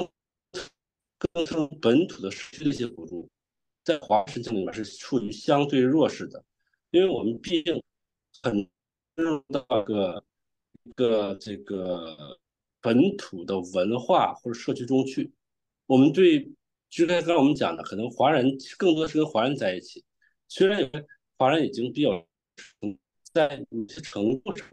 [1.33, 3.29] 更成本土的社区的一些补助，
[3.83, 6.43] 在华申请里面是处于相对弱势的，
[6.91, 7.81] 因为我们毕竟
[8.41, 8.67] 很
[9.15, 10.23] 入到个
[10.83, 12.37] 一个这个
[12.81, 15.31] 本土的文化或者社区中去。
[15.85, 16.49] 我们对，
[16.89, 20.03] 就刚才我们讲的，可能华人更多是跟华人在一起。
[20.47, 20.89] 虽然有
[21.37, 22.25] 华人已经比较
[23.33, 24.67] 在某些程度上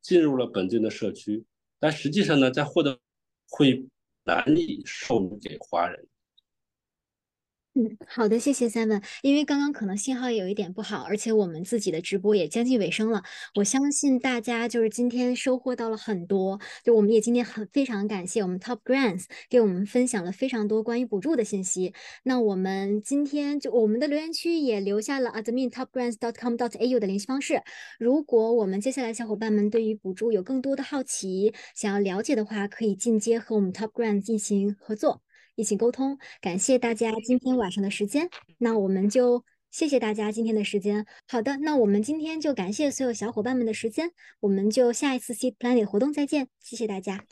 [0.00, 1.44] 进入了本地的社区，
[1.78, 2.98] 但实际上呢，在获得
[3.48, 3.86] 会
[4.26, 6.06] 难以授予给华人。
[7.78, 9.04] 嗯，好的，谢谢 Simon。
[9.22, 13.22] 因为刚刚可能信号有一点不好，而且我们自己的直播也将近尾声了。
[13.54, 21.92] 我相信大家就是今天收获到了很多，就我们也今天很非常感谢我们 Top Grants 给我们分享了非常多关于补助的信息。
[22.22, 27.60] 那我们今天就我们的留言区也留下了 Admin Top Grants dot com dot au 的联系方式。
[27.98, 35.25] 如果我们接下来小伙伴们对于补助有更多的好奇，想要了解的话，可以进阶和我们 Top Grants 进行合作。
[35.56, 38.30] 一起沟通，感谢大家今天晚上的时间。
[38.58, 41.04] 那我们就谢谢大家今天的时间。
[41.26, 44.12] 好的，那我们今天就感谢所有小伙伴们的时间。
[44.40, 47.24] 我们就下一次 Seed Planet 活动再见，谢谢大家。